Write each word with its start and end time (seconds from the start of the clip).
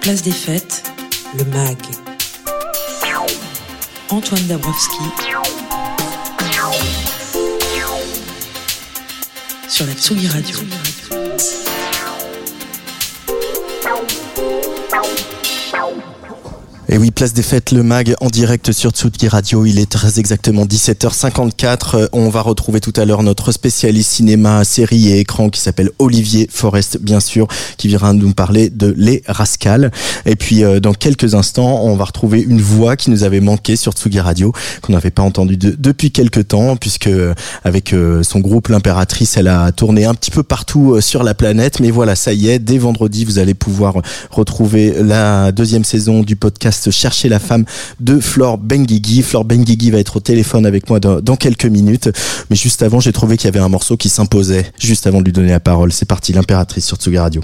Place 0.00 0.22
des 0.22 0.30
fêtes, 0.30 0.84
le 1.36 1.44
MAG. 1.46 1.78
Antoine 4.10 4.46
Dabrowski. 4.46 5.02
Sur 9.68 9.86
la 9.86 9.94
Tsugi 9.94 10.28
Radio. 10.28 10.58
Et 16.88 16.98
oui, 16.98 17.10
place 17.12 17.32
des 17.32 17.42
fêtes, 17.44 17.70
le 17.70 17.82
mag 17.84 18.14
en 18.20 18.28
direct 18.28 18.72
sur 18.72 18.90
Tsugi 18.90 19.28
Radio. 19.28 19.64
Il 19.64 19.78
est 19.78 19.88
très 19.88 20.18
exactement 20.18 20.66
17h54. 20.66 21.96
Euh, 21.96 22.08
On 22.12 22.28
va 22.28 22.42
retrouver 22.42 22.80
tout 22.80 22.92
à 22.96 23.04
l'heure 23.06 23.22
notre 23.22 23.50
spécialiste 23.52 24.10
cinéma, 24.10 24.62
série 24.64 25.08
et 25.08 25.20
écran 25.20 25.48
qui 25.48 25.60
s'appelle 25.60 25.90
Olivier 26.00 26.48
Forest, 26.52 26.98
bien 27.00 27.20
sûr, 27.20 27.46
qui 27.78 27.86
viendra 27.88 28.12
nous 28.12 28.34
parler 28.34 28.68
de 28.68 28.92
Les 28.98 29.22
Rascals. 29.26 29.90
Et 30.26 30.34
puis, 30.36 30.64
euh, 30.64 30.80
dans 30.80 30.92
quelques 30.92 31.34
instants, 31.34 31.82
on 31.84 31.94
va 31.96 32.04
retrouver 32.04 32.42
une 32.42 32.60
voix 32.60 32.96
qui 32.96 33.10
nous 33.10 33.22
avait 33.22 33.40
manqué 33.40 33.76
sur 33.76 33.92
Tsugi 33.92 34.20
Radio, 34.20 34.52
qu'on 34.82 34.92
n'avait 34.92 35.12
pas 35.12 35.22
entendue 35.22 35.56
de- 35.56 35.76
depuis 35.78 36.10
quelques 36.10 36.48
temps, 36.48 36.76
puisque 36.76 37.06
euh, 37.06 37.32
avec 37.64 37.94
son 38.22 38.40
groupe 38.40 38.68
L'Impératrice, 38.68 39.36
elle 39.36 39.48
a 39.48 39.70
tourné 39.72 40.04
un 40.04 40.14
petit 40.14 40.32
peu 40.32 40.42
partout 40.42 41.00
sur 41.00 41.22
la 41.22 41.32
planète. 41.34 41.78
Mais 41.80 41.90
voilà, 41.92 42.16
ça 42.16 42.32
y 42.34 42.48
est, 42.48 42.58
dès 42.58 42.76
vendredi, 42.78 43.24
vous 43.24 43.38
allez 43.38 43.54
pouvoir 43.54 43.94
retrouver 44.30 44.94
la 45.00 45.52
deuxième 45.52 45.84
saison 45.84 46.22
du 46.22 46.34
podcast 46.36 46.71
Chercher 46.90 47.28
la 47.28 47.38
femme 47.38 47.64
de 48.00 48.20
Flore 48.20 48.58
Benguigui. 48.58 49.22
Flore 49.22 49.44
Benguigui 49.44 49.90
va 49.90 49.98
être 49.98 50.16
au 50.16 50.20
téléphone 50.20 50.66
avec 50.66 50.88
moi 50.88 51.00
dans, 51.00 51.20
dans 51.20 51.36
quelques 51.36 51.66
minutes. 51.66 52.10
Mais 52.50 52.56
juste 52.56 52.82
avant, 52.82 53.00
j'ai 53.00 53.12
trouvé 53.12 53.36
qu'il 53.36 53.46
y 53.46 53.48
avait 53.48 53.64
un 53.64 53.68
morceau 53.68 53.96
qui 53.96 54.08
s'imposait, 54.08 54.70
juste 54.78 55.06
avant 55.06 55.20
de 55.20 55.24
lui 55.24 55.32
donner 55.32 55.50
la 55.50 55.60
parole. 55.60 55.92
C'est 55.92 56.06
parti, 56.06 56.32
L'Impératrice 56.32 56.86
sur 56.86 56.96
Tsugi 56.96 57.18
Radio. 57.18 57.42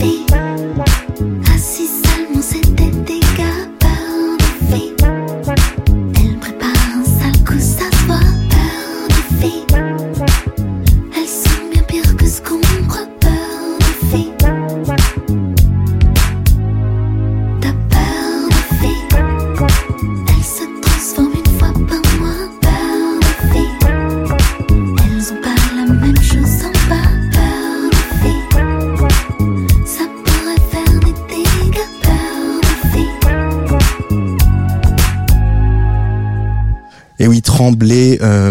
Peur 0.00 0.39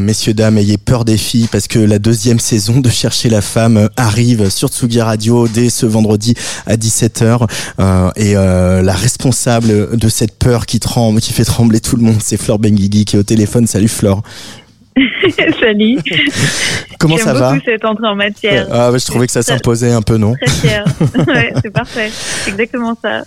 messieurs 0.10 0.34
dames, 0.34 0.58
ayez 0.58 0.80
peur 0.80 1.06
des 1.06 1.18
filles 1.18 1.48
parce 1.52 1.68
que 1.68 1.78
la 1.78 2.00
deuxième 2.00 2.40
saison 2.40 2.80
de 2.80 2.90
Chercher 2.90 3.30
la 3.30 3.42
femme 3.42 3.90
arrive 3.96 4.50
sur 4.50 4.70
Tsugi 4.70 5.02
Radio 5.02 5.48
dès 5.48 5.70
ce 5.70 5.86
vendredi 5.86 6.34
à 6.66 6.78
17h 6.78 7.48
et 8.16 8.34
la 8.34 8.94
responsable 8.94 9.96
de 9.96 10.10
cette 10.10 10.40
peur 10.40 10.66
qui 10.66 10.80
tremble, 10.80 11.22
qui 11.22 11.32
fait 11.32 11.44
trembler 11.44 11.80
tout 11.80 11.96
le 11.96 12.02
monde, 12.02 12.18
c'est 12.22 12.38
Flore 12.38 12.58
Benguigui 12.58 13.06
qui 13.06 13.18
est 13.18 13.20
au 13.20 13.24
téléphone. 13.24 13.68
Salut 13.68 13.88
Flore. 13.88 14.24
Salut. 15.62 16.00
Comment 16.98 17.18
ça 17.18 17.34
va 17.34 17.56
cette 17.64 17.86
entrée 17.86 18.08
en 18.08 18.16
matière. 18.16 18.68
Ah, 18.72 18.90
je 18.92 19.06
trouvais 19.06 19.28
que 19.28 19.32
ça 19.32 19.44
s'imposait 19.44 19.92
un 19.92 20.02
peu, 20.02 20.18
non 20.18 20.34
Très 20.42 20.50
fière. 20.50 20.86
ouais, 21.28 21.54
c'est 21.62 21.70
parfait. 21.70 22.10
C'est 22.12 22.50
exactement 22.50 22.98
ça. 23.00 23.26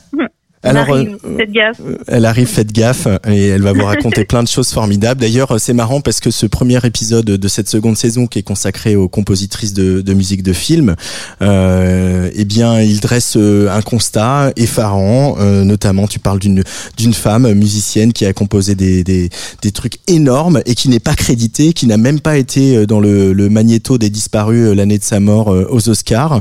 Alors, 0.65 0.89
arrive, 0.91 1.19
euh, 1.25 1.37
faites 1.37 1.51
gaffe. 1.51 1.81
Euh, 1.85 1.97
elle 2.07 2.25
arrive, 2.25 2.47
faites 2.47 2.73
gaffe, 2.73 3.09
et 3.29 3.49
elle 3.49 3.63
va 3.63 3.73
vous 3.73 3.85
raconter 3.85 4.25
plein 4.25 4.45
de 4.45 4.49
choses 4.49 4.71
formidables. 4.71 5.21
D'ailleurs, 5.21 5.59
c'est 5.59 5.73
marrant 5.73 6.01
parce 6.01 6.21
que 6.21 6.31
ce 6.31 6.47
premier 6.47 6.79
épisode 6.85 7.25
de 7.25 7.49
cette 7.49 7.69
seconde 7.69 7.97
saison, 7.97 8.27
qui 8.29 8.39
est 8.39 8.45
consacré 8.45 8.95
aux 8.95 9.09
compositrices 9.09 9.73
de, 9.73 10.03
de 10.03 10.15
musique 10.15 10.45
de 10.45 10.53
film, 10.53 10.95
euh, 11.43 12.31
eh 12.35 12.45
bien, 12.45 12.81
il 12.81 13.01
dresse 13.01 13.35
euh, 13.37 13.69
un 13.71 13.83
constat 13.83 14.53
effarant. 14.57 15.37
Euh, 15.41 15.65
notamment, 15.65 16.07
tu 16.07 16.19
parles 16.19 16.39
d'une 16.39 16.63
d'une 16.97 17.15
femme 17.15 17.53
musicienne 17.55 18.13
qui 18.13 18.25
a 18.25 18.33
composé 18.33 18.75
des, 18.75 19.03
des, 19.03 19.31
des 19.63 19.73
trucs 19.73 19.99
énormes 20.07 20.61
et 20.67 20.75
qui 20.75 20.89
n'est 20.89 21.01
pas 21.01 21.15
créditée, 21.15 21.73
qui 21.73 21.87
n'a 21.87 21.97
même 21.97 22.21
pas 22.21 22.37
été 22.37 22.87
dans 22.87 23.01
le, 23.01 23.33
le 23.33 23.49
magnéto 23.49 23.99
des 23.99 24.11
disparus 24.11 24.77
l'année 24.77 24.99
de 24.99 25.05
sa 25.05 25.19
mort 25.19 25.49
aux 25.49 25.89
Oscars. 25.89 26.41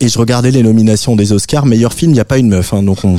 et 0.00 0.08
je 0.08 0.18
regardais 0.18 0.50
les 0.50 0.62
nominations 0.62 1.16
des 1.16 1.32
Oscars, 1.32 1.66
meilleur 1.66 1.92
film, 1.92 2.12
il 2.12 2.14
n'y 2.14 2.20
a 2.20 2.24
pas 2.24 2.38
une 2.38 2.48
meuf, 2.48 2.72
hein, 2.72 2.82
donc 2.82 3.04
on 3.04 3.16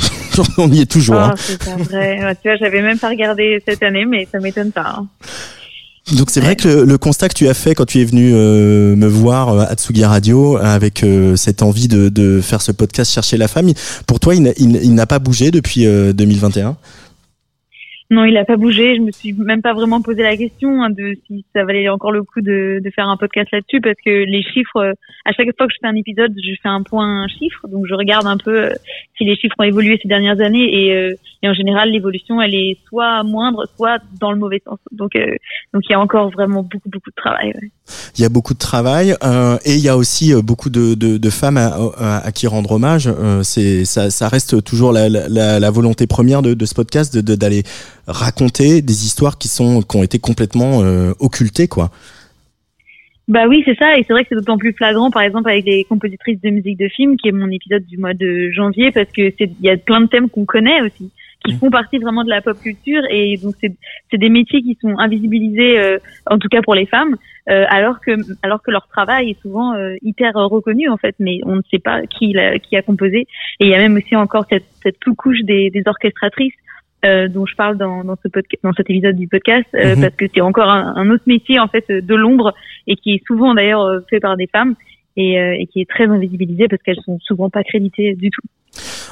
on 0.58 0.72
y 0.72 0.82
est 0.82 0.92
toujours. 0.92 1.32
Oh, 1.32 1.36
c'est 1.38 1.64
pas 1.64 1.76
vrai. 1.76 2.36
tu 2.42 2.50
vois, 2.50 2.58
j'avais 2.58 2.82
même 2.82 3.00
pas 3.00 3.10
regardé 3.10 3.62
cette 3.68 3.84
année, 3.84 4.06
mais 4.06 4.28
ça 4.32 4.40
m'étonne 4.40 4.72
pas. 4.72 4.96
Hein. 5.00 5.08
Donc 6.18 6.30
c'est 6.32 6.40
vrai 6.40 6.56
que 6.56 6.68
le, 6.68 6.98
constat 6.98 7.30
que 7.30 7.34
tu 7.36 7.48
as 7.48 7.54
fait 7.54 7.76
quand 7.76 7.86
tu 7.86 8.02
es 8.02 8.06
venu 8.06 8.32
euh, 8.34 8.96
me 8.96 9.08
voir 9.08 9.50
euh, 9.50 9.66
à 9.70 9.76
Tsugi 9.76 10.04
Radio 10.06 10.58
avec 10.58 11.04
euh, 11.04 11.36
cette 11.36 11.62
envie 11.62 11.88
de, 11.88 12.42
faire 12.42 12.62
ce 12.62 12.72
podcast 12.72 13.12
Chercher 13.12 13.38
la 13.38 13.48
femme, 13.48 13.72
pour 14.08 14.20
toi 14.20 14.34
il, 14.36 14.94
n'a 14.94 15.06
pas 15.06 15.20
bougé 15.20 15.52
depuis 15.52 15.86
2021 15.86 16.78
non, 18.12 18.26
il 18.26 18.36
a 18.38 18.46
pas 18.46 18.58
bougé. 18.58 18.96
Je 18.96 19.02
me 19.02 19.12
suis 19.12 19.34
même 19.34 19.62
pas 19.62 19.74
vraiment 19.74 20.02
posé 20.02 20.24
la 20.24 20.36
question 20.36 20.82
hein, 20.82 20.90
de 20.90 21.16
si 21.28 21.46
ça 21.54 21.64
valait 21.64 21.88
encore 21.90 22.12
le 22.12 22.24
coup 22.24 22.42
de, 22.42 22.82
de 22.84 22.90
faire 22.90 23.08
un 23.08 23.18
podcast 23.18 23.52
là-dessus 23.52 23.82
parce 23.82 23.98
que 24.04 24.10
les 24.10 24.42
chiffres, 24.42 24.78
euh, 24.78 24.94
à 25.26 25.32
chaque 25.32 25.56
fois 25.56 25.68
que 25.68 25.74
je 25.74 25.78
fais 25.80 25.88
un 25.88 25.96
épisode, 25.96 26.34
je 26.36 26.54
fais 26.62 26.70
un 26.70 26.82
point 26.82 27.28
chiffre, 27.28 27.68
donc 27.68 27.86
je 27.88 27.94
regarde 27.94 28.26
un 28.26 28.38
peu 28.38 28.64
euh, 28.64 28.74
si 29.16 29.26
les 29.26 29.36
chiffres 29.36 29.56
ont 29.60 29.64
évolué 29.64 30.00
ces 30.02 30.08
dernières 30.08 30.42
années 30.42 30.88
et, 30.88 30.94
euh, 30.94 31.14
et 31.42 31.50
en 31.50 31.54
général 31.54 31.92
l'évolution 31.92 32.42
elle 32.42 32.56
est 32.56 32.78
soit 32.88 33.24
moindre, 33.24 33.66
soit 33.76 34.00
dans 34.20 34.32
le 34.32 34.38
mauvais 34.38 34.62
sens. 34.66 34.80
Donc 34.92 35.12
donc 35.74 35.84
il 35.88 35.92
y 35.92 35.96
a 35.96 36.00
encore 36.00 36.30
vraiment 36.30 36.64
beaucoup 36.64 36.90
beaucoup 36.90 37.10
de 37.10 37.16
travail. 37.16 37.54
Ouais. 37.56 37.72
Il 38.18 38.22
y 38.22 38.26
a 38.26 38.30
beaucoup 38.30 38.54
de 38.54 38.60
travail 38.60 39.16
et 39.66 39.74
il 39.74 39.80
y 39.80 39.90
a 39.90 39.98
aussi 39.98 40.34
beaucoup 40.44 40.70
de, 40.70 40.94
de, 40.94 41.18
de 41.18 41.30
femmes 41.30 41.58
à, 41.58 42.22
à, 42.24 42.32
qui 42.32 42.46
rendre 42.48 42.72
hommage. 42.72 43.10
c'est 43.44 43.86
ça, 43.86 44.12
ça 44.12 44.28
reste 44.28 44.64
toujours 44.64 44.92
la, 44.92 45.10
la, 45.10 45.60
la 45.60 45.72
volonté 45.72 46.06
première 46.06 46.42
de, 46.42 46.54
de 46.54 46.66
ce 46.66 46.76
podcast 46.76 47.18
de 47.18 47.36
d'aller 47.36 47.64
raconter 48.08 48.82
des 48.82 49.06
histoires 49.06 49.38
qui 49.38 49.48
sont 49.48 49.82
qui 49.82 49.98
ont 49.98 50.04
été 50.04 50.20
complètement 50.20 50.84
euh, 50.84 51.14
occultées 51.20 51.68
quoi. 51.68 51.90
Bah 53.28 53.46
oui, 53.48 53.62
c'est 53.64 53.78
ça, 53.78 53.96
et 53.96 54.04
c'est 54.08 54.14
vrai 54.14 54.24
que 54.24 54.30
c'est 54.30 54.36
d'autant 54.36 54.58
plus 54.58 54.74
flagrant, 54.74 55.12
par 55.12 55.22
exemple, 55.22 55.52
avec 55.52 55.64
les 55.66 55.84
compositrices 55.84 56.42
de 56.42 56.50
musique 56.50 56.80
de 56.80 56.88
film, 56.88 57.16
qui 57.16 57.28
est 57.28 57.32
mon 57.32 57.52
épisode 57.52 57.86
du 57.86 58.00
mois 58.00 58.16
de 58.16 58.50
janvier, 58.50 58.92
parce 58.92 59.12
que 59.12 59.32
c'est 59.38 59.52
il 59.62 59.66
y 59.66 59.70
a 59.70 59.78
plein 59.78 60.02
de 60.02 60.08
thèmes 60.08 60.32
qu'on 60.32 60.46
connaît 60.46 60.82
aussi, 60.82 61.12
qui 61.46 61.54
font 61.54 61.70
partie 61.70 62.00
vraiment 62.00 62.24
de 62.24 62.30
la 62.30 62.42
pop 62.42 62.60
culture, 62.60 63.02
et 63.10 63.38
donc 63.38 63.56
c'est 63.62 63.74
c'est 64.12 64.18
des 64.18 64.30
métiers 64.30 64.62
qui 64.62 64.78
sont 64.82 64.98
invisibilisés, 64.98 65.80
euh, 65.80 65.98
en 66.26 66.38
tout 66.38 66.50
cas 66.50 66.62
pour 66.62 66.76
les 66.76 66.86
femmes, 66.86 67.16
euh, 67.50 67.66
alors 67.70 68.00
que 68.02 68.12
alors 68.44 68.62
que 68.62 68.72
leur 68.72 68.88
travail 68.88 69.32
est 69.32 69.42
souvent 69.42 69.74
hyper 70.02 70.34
reconnu 70.34 70.90
en 70.90 70.98
fait, 70.98 71.16
mais 71.20 71.40
on 71.46 71.56
ne 71.58 71.62
sait 71.72 71.80
pas 71.80 72.02
qui 72.08 72.34
l'a, 72.34 72.60
qui 72.60 72.76
a 72.76 72.82
composé, 72.82 73.28
et 73.60 73.66
il 73.66 73.70
y 73.70 73.76
a 73.76 73.80
même 73.80 73.96
aussi 73.96 74.16
encore 74.16 74.46
cette 74.50 74.68
cette 74.84 74.98
sous-couche 75.04 75.42
des, 75.44 75.70
des 75.70 75.84
orchestratrices 75.86 76.54
euh, 77.06 77.30
dont 77.30 77.46
je 77.46 77.56
parle 77.56 77.78
dans, 77.78 78.04
dans 78.04 78.18
ce 78.22 78.28
podcast, 78.28 78.62
dans 78.62 78.74
cet 78.74 78.90
épisode 78.90 79.16
du 79.16 79.30
podcast, 79.30 79.66
euh, 79.74 79.96
mhm. 79.96 80.02
parce 80.02 80.16
que 80.16 80.26
c'est 80.34 80.42
encore 80.42 80.70
un, 80.70 80.96
un, 80.98 81.10
autre 81.12 81.24
métier 81.28 81.58
en 81.58 81.70
fait 81.70 81.86
de 81.90 82.14
l'ombre 82.14 82.54
et 82.88 82.98
qui 82.98 83.14
est 83.14 83.26
souvent 83.26 83.54
d'ailleurs 83.54 83.84
euh, 83.84 84.00
fait 84.10 84.20
par 84.20 84.36
des 84.36 84.48
femmes 84.48 84.76
et, 85.16 85.36
et 85.36 85.66
qui 85.68 85.80
est 85.80 85.90
très 85.90 86.08
invisibilisé 86.08 86.68
parce 86.68 86.82
qu'elles 86.82 87.00
sont 87.06 87.18
souvent 87.22 87.50
pas 87.50 87.64
créditées 87.64 88.16
du 88.16 88.30
tout. 88.32 88.42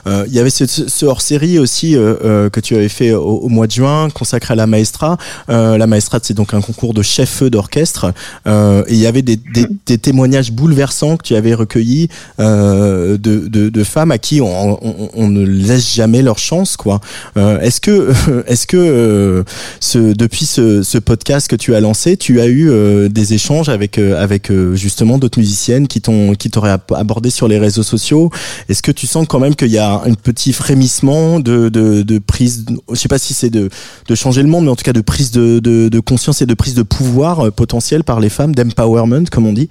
Euh, 0.05 0.25
il 0.27 0.33
y 0.33 0.39
avait 0.39 0.49
ce, 0.49 0.65
ce 0.65 1.05
hors-série 1.05 1.59
aussi 1.59 1.95
euh, 1.95 2.15
euh, 2.23 2.49
que 2.49 2.59
tu 2.59 2.75
avais 2.75 2.89
fait 2.89 3.13
au, 3.13 3.47
mois 3.49 3.67
de 3.67 3.71
juin, 3.71 4.09
consacré 4.09 4.53
à 4.53 4.55
la 4.55 4.67
maestra. 4.67 5.17
la 5.47 5.87
maestra, 5.87 6.19
c'est 6.21 6.33
donc 6.33 6.53
un 6.53 6.61
concours 6.61 6.93
de 6.93 7.01
chef-feu 7.01 7.49
d'orchestre. 7.49 8.13
et 8.45 8.51
il 8.89 8.97
y 8.97 9.07
avait 9.07 9.21
des, 9.21 9.37
des, 9.37 9.65
des, 9.85 9.97
témoignages 9.97 10.51
bouleversants 10.51 11.17
que 11.17 11.23
tu 11.23 11.35
avais 11.35 11.53
recueillis 11.53 12.09
de, 12.39 13.17
de, 13.17 13.47
de, 13.47 13.83
femmes 13.83 14.11
à 14.11 14.17
qui 14.17 14.41
on, 14.41 14.77
on, 14.85 15.09
on, 15.13 15.27
ne 15.27 15.45
laisse 15.45 15.93
jamais 15.93 16.21
leur 16.21 16.37
chance, 16.37 16.77
quoi. 16.77 16.99
est-ce 17.35 17.81
que, 17.81 18.13
est-ce 18.47 18.67
que 18.67 19.43
ce, 19.79 20.13
depuis 20.13 20.45
ce, 20.45 20.83
ce, 20.83 20.97
podcast 20.97 21.47
que 21.47 21.55
tu 21.55 21.73
as 21.75 21.79
lancé, 21.79 22.17
tu 22.17 22.41
as 22.41 22.47
eu 22.47 22.69
des 23.09 23.33
échanges 23.33 23.69
avec, 23.69 23.97
avec 23.97 24.51
justement 24.73 25.17
d'autres 25.17 25.39
musiciennes 25.39 25.87
qui 25.87 26.01
t'ont, 26.01 26.33
qui 26.35 26.49
t'auraient 26.49 26.77
abordé 26.95 27.29
sur 27.29 27.47
les 27.47 27.59
réseaux 27.59 27.83
sociaux? 27.83 28.29
Est-ce 28.69 28.81
que 28.81 28.91
tu 28.91 29.07
sens 29.07 29.25
quand 29.27 29.39
même 29.39 29.55
qu'il 29.55 29.71
y 29.71 29.77
a 29.77 29.86
un 29.87 30.13
petit 30.13 30.53
frémissement 30.53 31.39
de, 31.39 31.69
de, 31.69 32.19
prise, 32.19 32.65
je 32.89 32.95
sais 32.95 33.07
pas 33.07 33.17
si 33.17 33.33
c'est 33.33 33.49
de, 33.49 33.69
de 34.07 34.15
changer 34.15 34.41
le 34.41 34.49
monde, 34.49 34.65
mais 34.65 34.71
en 34.71 34.75
tout 34.75 34.83
cas 34.83 34.93
de 34.93 35.01
prise 35.01 35.31
de, 35.31 35.59
de, 35.59 35.99
conscience 35.99 36.41
et 36.41 36.45
de 36.45 36.53
prise 36.53 36.75
de 36.75 36.83
pouvoir 36.83 37.47
euh, 37.47 37.51
potentiel 37.51 38.03
par 38.03 38.19
les 38.19 38.29
femmes, 38.29 38.53
d'empowerment, 38.53 39.25
comme 39.31 39.45
on 39.45 39.53
dit. 39.53 39.69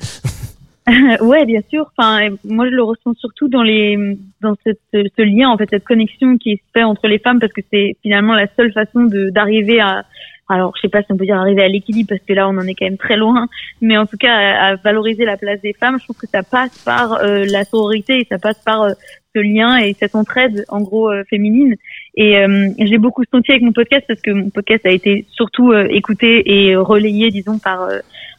ouais, 1.20 1.44
bien 1.44 1.60
sûr. 1.68 1.90
Enfin, 1.96 2.28
moi, 2.44 2.66
je 2.66 2.74
le 2.74 2.82
ressens 2.82 3.14
surtout 3.18 3.48
dans 3.48 3.62
les, 3.62 4.18
dans 4.40 4.54
cette, 4.64 4.80
ce 4.92 5.22
lien, 5.22 5.48
en 5.48 5.56
fait, 5.56 5.68
cette 5.70 5.84
connexion 5.84 6.36
qui 6.38 6.56
se 6.56 6.62
fait 6.72 6.84
entre 6.84 7.08
les 7.08 7.18
femmes, 7.18 7.40
parce 7.40 7.52
que 7.52 7.62
c'est 7.72 7.96
finalement 8.02 8.34
la 8.34 8.46
seule 8.56 8.72
façon 8.72 9.08
d'arriver 9.30 9.80
à, 9.80 10.04
alors 10.48 10.72
je 10.76 10.82
sais 10.82 10.88
pas 10.88 11.02
si 11.02 11.10
on 11.10 11.16
peut 11.16 11.24
dire 11.24 11.36
arriver 11.36 11.62
à 11.62 11.68
l'équilibre 11.68 12.08
parce 12.10 12.20
que 12.22 12.32
là 12.32 12.48
on 12.48 12.56
en 12.56 12.66
est 12.66 12.74
quand 12.74 12.84
même 12.84 12.98
très 12.98 13.16
loin, 13.16 13.48
mais 13.80 13.96
en 13.96 14.06
tout 14.06 14.16
cas 14.16 14.32
à, 14.32 14.76
valoriser 14.76 15.24
la 15.24 15.36
place 15.36 15.60
des 15.60 15.72
femmes, 15.72 15.98
je 15.98 16.04
trouve 16.04 16.16
que 16.16 16.28
ça 16.28 16.42
passe 16.42 16.78
par 16.84 17.14
euh, 17.14 17.44
la 17.50 17.64
sororité 17.64 18.20
et 18.20 18.26
ça 18.28 18.38
passe 18.38 18.58
par 18.64 18.82
euh, 18.82 18.92
ce 19.36 19.40
lien 19.40 19.76
et 19.76 19.94
cette 19.94 20.14
entraide 20.14 20.64
en 20.68 20.80
gros 20.80 21.10
euh, 21.10 21.24
féminine. 21.28 21.74
Et 22.16 22.34
j'ai 22.78 22.96
beaucoup 22.96 23.24
senti 23.30 23.52
avec 23.52 23.62
mon 23.62 23.72
podcast 23.72 24.04
parce 24.08 24.22
que 24.22 24.30
mon 24.30 24.48
podcast 24.48 24.86
a 24.86 24.90
été 24.90 25.26
surtout 25.32 25.74
écouté 25.74 26.42
et 26.46 26.74
relayé, 26.74 27.30
disons, 27.30 27.58
par 27.58 27.90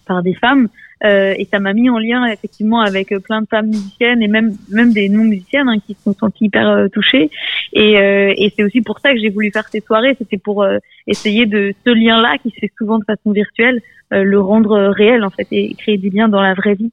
par 0.08 0.24
des 0.24 0.34
femmes. 0.34 0.68
Euh, 1.04 1.36
et 1.38 1.46
ça 1.46 1.60
m'a 1.60 1.74
mis 1.74 1.92
en 1.92 2.00
lien 2.00 2.26
effectivement 2.26 2.82
avec 2.82 3.12
euh, 3.12 3.20
plein 3.20 3.42
de 3.42 3.48
femmes 3.48 3.68
musiciennes 3.68 4.24
et 4.24 4.28
même 4.28 4.56
même 4.70 4.94
des 4.94 5.10
non 5.10 5.26
musiciennes 5.26 5.70
hein, 5.70 5.78
qui 5.86 5.94
se 5.94 6.02
sont 6.02 6.14
senties 6.14 6.46
hyper 6.46 6.68
euh, 6.68 6.88
touchées. 6.88 7.30
Et, 7.74 8.00
euh, 8.00 8.34
et 8.36 8.52
c'est 8.56 8.64
aussi 8.64 8.82
pour 8.82 9.00
ça 9.00 9.14
que 9.14 9.20
j'ai 9.20 9.30
voulu 9.30 9.52
faire 9.52 9.68
ces 9.68 9.82
soirées. 9.82 10.16
C'était 10.18 10.40
pour 10.40 10.66
essayer 11.06 11.46
de 11.46 11.74
ce 11.86 11.92
lien-là 11.92 12.38
qui 12.42 12.50
se 12.50 12.60
fait 12.60 12.72
souvent 12.78 12.98
de 12.98 13.04
façon 13.04 13.32
virtuelle, 13.32 13.82
le 14.10 14.40
rendre 14.40 14.92
réel 14.96 15.24
en 15.24 15.30
fait 15.30 15.48
et 15.52 15.74
créer 15.76 15.98
du 15.98 16.10
lien 16.10 16.30
dans 16.30 16.42
la 16.42 16.54
vraie 16.54 16.76
vie 16.76 16.92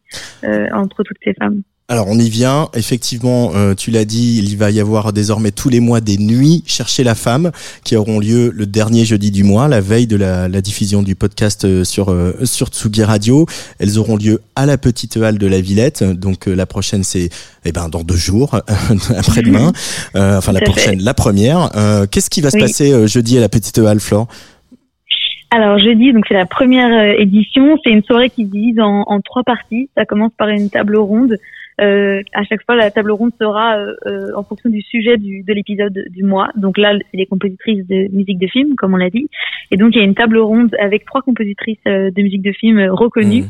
entre 0.72 1.02
toutes 1.04 1.18
ces 1.22 1.32
femmes. 1.32 1.62
Alors 1.86 2.06
on 2.08 2.18
y 2.18 2.30
vient, 2.30 2.68
effectivement, 2.74 3.50
euh, 3.54 3.74
tu 3.74 3.90
l'as 3.90 4.06
dit, 4.06 4.38
il 4.38 4.56
va 4.56 4.70
y 4.70 4.80
avoir 4.80 5.12
désormais 5.12 5.50
tous 5.50 5.68
les 5.68 5.80
mois 5.80 6.00
des 6.00 6.16
nuits 6.16 6.64
chercher 6.66 7.04
la 7.04 7.14
femme 7.14 7.52
qui 7.84 7.94
auront 7.94 8.20
lieu 8.20 8.50
le 8.54 8.64
dernier 8.64 9.04
jeudi 9.04 9.30
du 9.30 9.44
mois, 9.44 9.68
la 9.68 9.82
veille 9.82 10.06
de 10.06 10.16
la, 10.16 10.48
diffusion 10.62 11.02
du 11.02 11.14
podcast 11.14 11.66
euh, 11.66 11.84
sur 11.84 12.10
euh, 12.10 12.32
sur 12.44 12.68
Tsugi 12.68 13.04
Radio. 13.04 13.44
Elles 13.78 13.98
auront 13.98 14.16
lieu 14.16 14.40
à 14.56 14.64
la 14.64 14.78
petite 14.78 15.18
halle 15.18 15.36
de 15.36 15.46
la 15.46 15.60
Villette, 15.60 16.02
donc 16.02 16.46
la 16.46 16.64
prochaine 16.64 17.04
c'est 17.04 17.28
eh 17.66 17.72
ben 17.72 17.90
dans 17.90 18.02
deux 18.02 18.16
jours, 18.16 18.54
après-demain, 19.14 19.72
enfin 20.14 20.52
la 20.52 20.62
prochaine, 20.62 21.02
la 21.02 21.12
première. 21.12 21.70
Qu'est-ce 22.10 22.30
qui 22.30 22.40
va 22.40 22.50
se 22.50 22.56
passer 22.56 23.06
jeudi 23.06 23.36
à 23.36 23.42
la 23.42 23.50
petite 23.50 23.76
halle, 23.76 24.00
Flore? 24.00 24.26
Alors 25.50 25.78
jeudi, 25.78 26.14
donc 26.14 26.24
c'est 26.28 26.34
la 26.34 26.46
première 26.46 27.20
édition. 27.20 27.76
C'est 27.84 27.90
une 27.90 28.02
soirée 28.02 28.30
qui 28.30 28.46
se 28.46 28.50
divise 28.50 28.80
en, 28.80 29.02
en, 29.06 29.20
trois 29.20 29.42
parties. 29.42 29.90
Ça 29.94 30.06
commence 30.06 30.32
par 30.38 30.48
une 30.48 30.70
table 30.70 30.96
ronde 30.96 31.36
euh, 31.80 32.22
à 32.32 32.44
chaque 32.44 32.62
fois, 32.64 32.76
la 32.76 32.90
table 32.90 33.10
ronde 33.10 33.32
sera 33.40 33.76
euh, 33.76 33.94
euh, 34.06 34.30
en 34.36 34.44
fonction 34.44 34.70
du 34.70 34.80
sujet 34.82 35.16
du, 35.16 35.42
de 35.42 35.52
l'épisode 35.52 36.04
du 36.10 36.22
mois. 36.22 36.48
Donc 36.56 36.78
là, 36.78 36.92
c'est 37.10 37.16
les 37.16 37.26
compositrices 37.26 37.86
de 37.86 38.14
musique 38.14 38.38
de 38.38 38.46
film, 38.46 38.76
comme 38.76 38.94
on 38.94 38.96
l'a 38.96 39.10
dit. 39.10 39.28
Et 39.70 39.76
donc, 39.76 39.94
il 39.94 39.98
y 39.98 40.00
a 40.00 40.04
une 40.04 40.14
table 40.14 40.38
ronde 40.38 40.74
avec 40.78 41.04
trois 41.04 41.22
compositrices 41.22 41.78
euh, 41.88 42.10
de 42.10 42.22
musique 42.22 42.42
de 42.42 42.52
film 42.52 42.80
reconnues. 42.90 43.44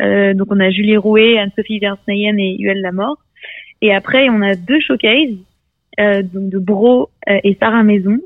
Mmh. 0.00 0.34
donc, 0.34 0.48
on 0.50 0.60
a 0.60 0.70
Julie 0.70 0.96
Rouet, 0.96 1.38
Anne-Sophie 1.38 1.78
Versneyen 1.78 2.36
et 2.38 2.56
Huel 2.58 2.80
Lamort. 2.80 3.18
Et 3.82 3.94
après, 3.94 4.28
on 4.28 4.42
a 4.42 4.54
deux 4.54 4.80
showcases. 4.80 5.36
Euh, 5.98 6.22
donc 6.22 6.50
de 6.50 6.58
Bro 6.58 7.10
et 7.26 7.56
Sarah 7.60 7.82
Maison, 7.82 8.16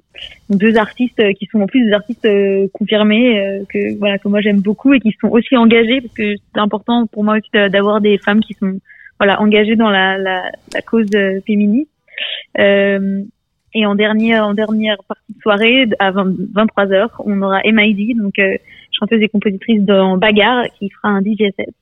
donc 0.49 0.61
deux 0.61 0.77
artistes 0.77 1.21
qui 1.39 1.47
sont 1.47 1.61
en 1.61 1.67
plus 1.67 1.85
des 1.85 1.93
artistes 1.93 2.29
confirmés 2.73 3.65
que 3.69 3.99
voilà 3.99 4.19
que 4.19 4.29
moi 4.29 4.43
j'aime 4.43 4.61
beaucoup 4.61 4.93
et 4.93 5.01
qui 5.01 5.17
sont 5.21 5.29
aussi 5.29 5.57
engagés 5.57 6.03
parce 6.03 6.15
que 6.15 6.35
c'est 6.37 6.61
important 6.61 7.07
pour 7.07 7.25
moi 7.25 7.39
aussi 7.39 7.51
d'avoir 7.71 8.03
des 8.03 8.19
femmes 8.19 8.41
qui 8.41 8.53
sont 8.55 8.79
voilà 9.19 9.41
engagée 9.41 9.77
dans 9.77 9.91
la, 9.91 10.19
la, 10.19 10.51
la 10.73 10.83
cause 10.83 11.09
euh, 11.15 11.41
féministe. 11.47 11.91
Euh, 12.59 13.25
et 13.75 13.87
en 13.87 13.97
dernière, 13.97 14.47
en 14.47 14.55
dernière 14.55 14.99
partie 15.09 15.35
de 15.35 15.41
soirée, 15.41 15.87
à 15.99 16.13
23 16.13 16.87
h 16.87 17.09
on 17.25 17.43
aura 17.43 17.61
MID, 17.65 18.17
donc 18.17 18.39
euh, 18.39 18.57
chanteuse 18.93 19.21
et 19.21 19.29
compositrice 19.29 19.83
dans 19.83 20.17
Bagarre, 20.17 20.67
qui 20.79 20.91
fera 20.91 21.09
un 21.09 21.21
DJ 21.21 21.51
set. 21.57 21.75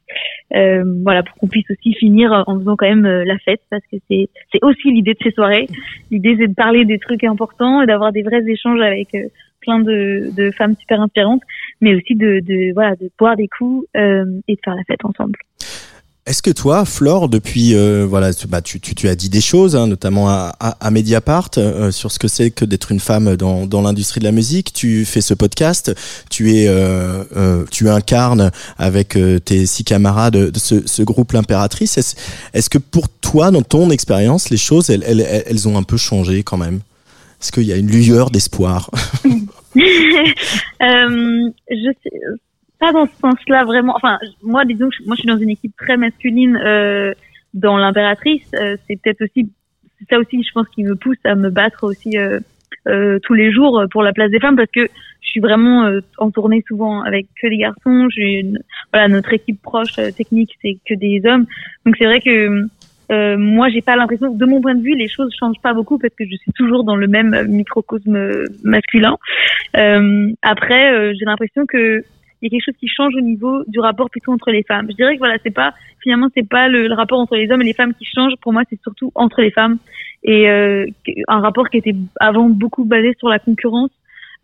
Euh, 0.55 0.83
voilà, 1.03 1.23
pour 1.23 1.37
qu'on 1.37 1.49
puisse 1.49 1.71
aussi 1.71 1.93
finir 1.95 2.45
en 2.47 2.59
faisant 2.59 2.77
quand 2.77 2.89
même 2.89 3.05
euh, 3.05 3.25
la 3.25 3.39
fête, 3.39 3.61
parce 3.71 3.83
que 3.93 3.97
c'est 4.11 4.31
c'est 4.53 4.62
aussi 4.62 4.91
l'idée 4.91 5.12
de 5.12 5.19
ces 5.23 5.33
soirées. 5.33 5.67
L'idée 6.11 6.37
c'est 6.39 6.49
de 6.49 6.55
parler 6.55 6.87
des 6.87 6.99
trucs 6.99 7.25
importants 7.25 7.83
et 7.83 7.87
d'avoir 7.87 8.11
des 8.11 8.23
vrais 8.23 8.43
échanges 8.47 8.81
avec 8.81 9.15
euh, 9.15 9.29
plein 9.61 9.81
de, 9.81 10.31
de 10.35 10.51
femmes 10.51 10.75
super 10.77 11.01
inspirantes, 11.01 11.43
mais 11.83 11.95
aussi 11.95 12.15
de, 12.15 12.41
de 12.41 12.73
voilà 12.73 12.97
de 12.97 13.11
boire 13.19 13.37
des 13.37 13.49
coups 13.49 13.87
et 13.95 13.99
de 14.55 14.61
faire 14.65 14.75
la 14.75 14.85
fête 14.85 15.05
ensemble. 15.05 15.39
Est-ce 16.25 16.41
que 16.41 16.52
toi, 16.52 16.85
Flore, 16.85 17.29
depuis 17.29 17.75
euh, 17.75 18.07
voilà, 18.09 18.31
bah, 18.49 18.62
tu, 18.62 18.81
as 19.09 19.17
dit 19.17 19.29
des 19.29 19.41
choses, 19.41 19.75
hein, 19.75 19.88
notamment 19.88 20.29
à, 20.29 20.91
Mediapart, 20.93 21.50
euh, 21.57 21.91
sur 21.91 22.12
ce 22.12 22.21
que 22.21 22.29
c'est 22.29 22.52
que 22.52 22.64
d'être 22.64 22.93
une 22.93 23.00
femme 23.00 23.35
dans, 23.35 23.83
l'industrie 23.83 24.21
de 24.21 24.25
la 24.25 24.31
musique. 24.31 24.73
Tu 24.73 25.05
fais 25.05 25.21
ce 25.21 25.35
podcast, 25.35 25.93
tu 26.31 26.55
es, 26.55 26.69
euh, 26.69 27.64
incarnes 27.87 28.52
avec 28.79 29.19
tes 29.45 29.67
six 29.67 29.83
camarades 29.83 30.37
de 30.37 30.59
ce, 30.61 30.87
ce 30.87 31.02
groupe 31.02 31.33
l'impératrice. 31.33 31.99
Est-ce, 31.99 32.71
que 32.71 32.79
pour 32.79 33.09
toi, 33.09 33.50
dans 33.50 33.62
ton 33.62 33.91
expérience, 33.91 34.49
les 34.50 34.57
choses, 34.57 34.91
elles 34.91 35.69
ont 35.69 35.76
un 35.76 35.83
peu 35.83 35.97
changé 35.97 36.45
quand 36.45 36.57
même? 36.57 36.83
Est-ce 37.41 37.50
qu'il 37.50 37.64
y 37.64 37.73
a 37.73 37.76
une 37.76 37.91
lueur 37.91 38.31
d'espoir? 38.31 38.93
Je 40.81 41.91
sais 42.05 42.11
pas 42.83 42.93
dans 42.93 43.07
ce 43.07 43.15
sens-là 43.21 43.65
vraiment. 43.65 43.95
Enfin, 43.95 44.19
moi, 44.43 44.65
disons, 44.65 44.89
que 44.89 44.97
moi, 45.07 45.15
je 45.15 45.21
suis 45.21 45.29
dans 45.29 45.39
une 45.39 45.51
équipe 45.51 45.75
très 45.77 45.97
masculine 45.97 46.57
euh, 46.57 47.12
dans 47.55 47.77
l'impératrice. 47.77 48.43
Euh, 48.55 48.77
c'est 48.87 49.01
peut-être 49.01 49.23
aussi, 49.23 49.49
c'est 49.99 50.09
ça 50.11 50.19
aussi, 50.19 50.43
je 50.43 50.53
pense, 50.53 50.69
qui 50.75 50.83
me 50.83 50.97
pousse 50.97 51.25
à 51.25 51.37
me 51.37 51.49
battre 51.49 51.85
aussi 51.85 52.19
euh, 52.19 52.41
euh 52.89 53.21
tous 53.23 53.35
les 53.35 53.53
jours 53.53 53.85
pour 53.93 54.03
la 54.03 54.12
place 54.12 54.33
des 54.33 54.41
femmes 54.41 54.57
parce 54.57 54.71
que 54.73 54.89
je 55.21 55.29
suis 55.29 55.39
vraiment 55.39 55.85
euh, 55.85 56.01
en 56.19 56.33
tournée 56.33 56.65
souvent 56.67 57.03
avec 57.03 57.27
que 57.41 57.47
des 57.47 57.59
garçons. 57.59 58.09
J'ai 58.11 58.45
voilà, 58.93 59.07
notre 59.07 59.33
équipe 59.33 59.62
proche 59.62 59.97
euh, 60.01 60.11
technique, 60.11 60.51
c'est 60.61 60.77
que 60.85 60.95
des 60.95 61.23
hommes. 61.25 61.47
Donc 61.87 61.95
c'est 61.99 62.07
vrai 62.07 62.21
que 62.21 62.67
euh, 63.12 63.37
moi, 63.37 63.69
j'ai 63.69 63.83
pas 63.83 63.95
l'impression, 63.95 64.35
de 64.35 64.45
mon 64.45 64.61
point 64.61 64.75
de 64.75 64.83
vue, 64.83 64.97
les 64.97 65.09
choses 65.09 65.33
changent 65.39 65.62
pas 65.62 65.75
beaucoup 65.75 65.99
parce 65.99 66.15
que 66.15 66.25
je 66.25 66.35
suis 66.35 66.53
toujours 66.53 66.83
dans 66.83 66.97
le 66.97 67.07
même 67.07 67.47
microcosme 67.47 68.19
masculin. 68.65 69.17
Euh, 69.77 70.33
après, 70.43 71.15
j'ai 71.15 71.25
l'impression 71.27 71.67
que 71.67 72.03
il 72.43 72.47
y 72.47 72.49
a 72.49 72.51
quelque 72.51 72.65
chose 72.67 72.79
qui 72.79 72.89
change 72.89 73.15
au 73.15 73.21
niveau 73.21 73.63
du 73.69 73.79
rapport 73.79 74.11
plutôt 74.11 74.33
entre 74.33 74.51
les 74.51 74.65
femmes. 74.65 74.87
Je 74.91 74.97
dirais 74.97 75.15
que 75.15 75.19
voilà, 75.19 75.37
c'est 75.45 75.55
pas 75.55 75.75
finalement 76.03 76.29
c'est 76.35 76.49
pas 76.49 76.69
le, 76.69 76.93
rapport 76.93 77.21
entre 77.21 77.37
les 77.37 77.51
hommes 77.51 77.63
et 77.63 77.67
les 77.67 77.73
femmes 77.73 77.95
qui 77.95 78.05
change. 78.05 78.33
Pour 78.43 78.53
moi, 78.53 78.63
c'est 78.69 78.81
surtout 78.83 79.13
entre 79.15 79.41
les 79.41 79.53
femmes 79.53 79.79
et 80.25 80.51
euh, 80.51 80.87
un 81.29 81.41
rapport 81.41 81.71
qui 81.71 81.79
était 81.79 81.95
avant 82.19 82.49
beaucoup 82.49 82.85
basé 82.85 83.15
sur 83.19 83.29
la 83.29 83.39
concurrence. 83.39 83.91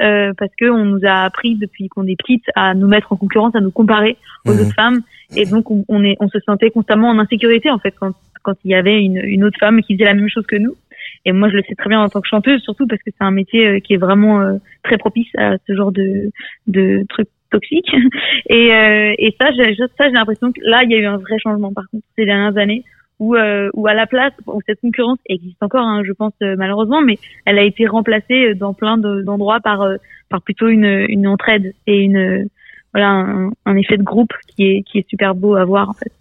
Euh, 0.01 0.33
parce 0.39 0.53
que 0.57 0.71
on 0.71 0.85
nous 0.85 1.01
a 1.05 1.25
appris 1.25 1.57
depuis 1.57 1.89
qu'on 1.89 2.07
est 2.07 2.15
petite 2.15 2.45
à 2.55 2.73
nous 2.73 2.87
mettre 2.87 3.13
en 3.13 3.17
concurrence, 3.17 3.57
à 3.57 3.61
nous 3.61 3.73
comparer 3.73 4.17
aux 4.47 4.53
mmh. 4.53 4.61
autres 4.61 4.75
femmes, 4.75 5.01
et 5.35 5.45
donc 5.45 5.73
on, 5.73 5.85
on, 5.89 6.05
est, 6.05 6.15
on 6.21 6.29
se 6.29 6.39
sentait 6.39 6.71
constamment 6.71 7.09
en 7.09 7.19
insécurité 7.19 7.69
en 7.69 7.81
fait 7.81 7.93
quand, 7.99 8.13
quand 8.45 8.55
il 8.65 8.71
y 8.71 8.77
avait 8.77 9.03
une, 9.03 9.17
une 9.17 9.43
autre 9.43 9.59
femme 9.59 9.83
qui 9.83 9.95
faisait 9.95 10.05
la 10.05 10.15
même 10.15 10.29
chose 10.29 10.47
que 10.47 10.55
nous. 10.55 10.77
Et 11.25 11.33
moi, 11.33 11.49
je 11.51 11.57
le 11.57 11.63
sais 11.69 11.75
très 11.75 11.89
bien 11.89 12.01
en 12.01 12.09
tant 12.09 12.21
que 12.21 12.29
chanteuse, 12.29 12.63
surtout 12.63 12.87
parce 12.87 13.03
que 13.03 13.11
c'est 13.11 13.25
un 13.25 13.31
métier 13.31 13.67
euh, 13.67 13.81
qui 13.81 13.95
est 13.95 13.99
vraiment 13.99 14.41
euh, 14.41 14.59
très 14.83 14.99
propice 14.99 15.29
à 15.37 15.57
ce 15.67 15.75
genre 15.75 15.93
de, 15.93 16.31
de 16.67 17.05
trucs 17.09 17.29
toxique. 17.51 17.91
Et, 18.49 18.73
euh, 18.73 19.15
et 19.19 19.35
ça, 19.41 19.51
j'ai, 19.53 19.75
ça, 19.77 20.07
j'ai 20.07 20.13
l'impression 20.13 20.53
que 20.53 20.61
là, 20.63 20.83
il 20.85 20.91
y 20.91 20.95
a 20.95 20.99
eu 20.99 21.07
un 21.07 21.19
vrai 21.19 21.39
changement 21.39 21.73
par 21.73 21.85
contre 21.91 22.05
ces 22.17 22.25
dernières 22.25 22.57
années 22.57 22.85
où, 23.19 23.35
euh, 23.35 23.69
où 23.75 23.87
à 23.87 23.95
la 23.95 24.07
place, 24.07 24.33
où 24.47 24.61
cette 24.67 24.81
concurrence 24.81 25.19
existe 25.29 25.63
encore, 25.63 25.85
hein, 25.85 26.03
je 26.05 26.13
pense 26.13 26.33
euh, 26.43 26.55
malheureusement, 26.57 27.03
mais 27.03 27.19
elle 27.45 27.59
a 27.59 27.65
été 27.65 27.87
remplacée 27.87 28.55
dans 28.55 28.75
plein 28.75 28.97
d'endroits 28.97 29.61
par, 29.61 29.87
par 30.29 30.41
plutôt 30.43 30.69
une, 30.69 31.07
une 31.09 31.27
entraide 31.27 31.75
et 31.87 31.99
une 31.99 32.49
voilà 32.95 33.09
un, 33.11 33.51
un, 33.67 33.77
effet 33.77 33.97
de 33.99 34.03
groupe 34.03 34.33
qui 34.49 34.65
est 34.65 34.83
qui 34.83 34.99
est 34.99 35.09
super 35.09 35.35
beau 35.35 35.57
à 35.57 35.65
voir 35.65 35.91
en 35.91 35.95
fait. 35.95 36.13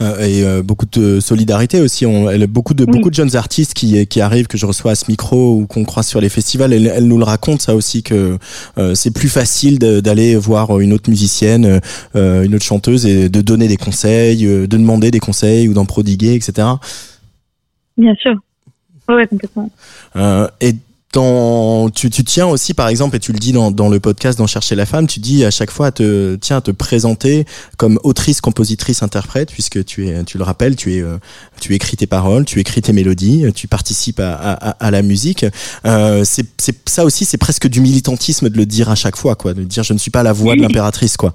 Euh, 0.00 0.18
et 0.18 0.44
euh, 0.44 0.62
beaucoup 0.62 0.86
de 0.86 1.20
solidarité 1.20 1.80
aussi. 1.80 2.04
On, 2.06 2.28
elle, 2.28 2.46
beaucoup 2.46 2.74
de 2.74 2.84
beaucoup 2.84 3.10
de 3.10 3.14
jeunes 3.14 3.36
artistes 3.36 3.74
qui 3.74 4.06
qui 4.06 4.20
arrivent 4.20 4.46
que 4.46 4.58
je 4.58 4.66
reçois 4.66 4.92
à 4.92 4.94
ce 4.94 5.04
micro 5.08 5.54
ou 5.54 5.66
qu'on 5.66 5.84
croise 5.84 6.06
sur 6.06 6.20
les 6.20 6.28
festivals. 6.28 6.72
Elle, 6.72 6.86
elle, 6.86 7.06
nous 7.06 7.18
le 7.18 7.24
raconte 7.24 7.62
ça 7.62 7.74
aussi 7.74 8.02
que 8.02 8.38
euh, 8.78 8.94
c'est 8.94 9.12
plus 9.12 9.28
facile 9.28 9.78
d'aller 9.78 10.36
voir 10.36 10.80
une 10.80 10.92
autre 10.92 11.10
musicienne, 11.10 11.80
une 12.14 12.54
autre 12.54 12.64
chanteuse 12.64 13.06
et 13.06 13.28
de 13.28 13.40
donner 13.40 13.68
des 13.68 13.76
conseils, 13.76 14.44
de 14.44 14.66
demander 14.66 15.10
des 15.10 15.20
conseils 15.20 15.68
ou 15.68 15.74
d'en 15.74 15.84
prodiguer, 15.84 16.34
etc. 16.34 16.68
Bien 17.96 18.14
sûr. 18.16 18.34
Ouais, 19.08 19.26
complètement. 19.26 19.70
et 20.60 20.74
tu, 21.94 22.10
tu, 22.10 22.24
tiens 22.24 22.46
aussi, 22.46 22.74
par 22.74 22.88
exemple, 22.88 23.16
et 23.16 23.20
tu 23.20 23.32
le 23.32 23.38
dis 23.38 23.52
dans, 23.52 23.70
dans, 23.70 23.88
le 23.88 24.00
podcast 24.00 24.38
dans 24.38 24.46
Chercher 24.46 24.74
la 24.74 24.86
femme, 24.86 25.06
tu 25.06 25.20
dis 25.20 25.44
à 25.44 25.50
chaque 25.50 25.70
fois, 25.70 25.90
te, 25.90 26.36
tiens, 26.36 26.58
à 26.58 26.60
te 26.60 26.70
présenter 26.70 27.44
comme 27.76 27.98
autrice, 28.02 28.40
compositrice, 28.40 29.02
interprète, 29.02 29.50
puisque 29.50 29.84
tu 29.84 30.08
es, 30.08 30.24
tu 30.24 30.38
le 30.38 30.44
rappelles, 30.44 30.76
tu 30.76 30.94
es, 30.94 31.00
euh, 31.00 31.18
tu 31.60 31.74
écris 31.74 31.96
tes 31.96 32.06
paroles, 32.06 32.44
tu 32.44 32.60
écris 32.60 32.82
tes 32.82 32.92
mélodies, 32.92 33.46
tu 33.54 33.68
participes 33.68 34.20
à, 34.20 34.34
à, 34.34 34.70
à 34.70 34.90
la 34.90 35.02
musique. 35.02 35.46
Euh, 35.86 36.24
c'est, 36.24 36.46
ça 36.88 37.04
aussi, 37.04 37.24
c'est 37.24 37.38
presque 37.38 37.68
du 37.68 37.80
militantisme 37.80 38.48
de 38.48 38.56
le 38.56 38.66
dire 38.66 38.90
à 38.90 38.94
chaque 38.94 39.16
fois, 39.16 39.34
quoi, 39.34 39.54
de 39.54 39.64
dire 39.64 39.82
je 39.82 39.92
ne 39.92 39.98
suis 39.98 40.10
pas 40.10 40.22
la 40.22 40.32
voix 40.32 40.56
de 40.56 40.60
l'impératrice, 40.60 41.16
quoi. 41.16 41.34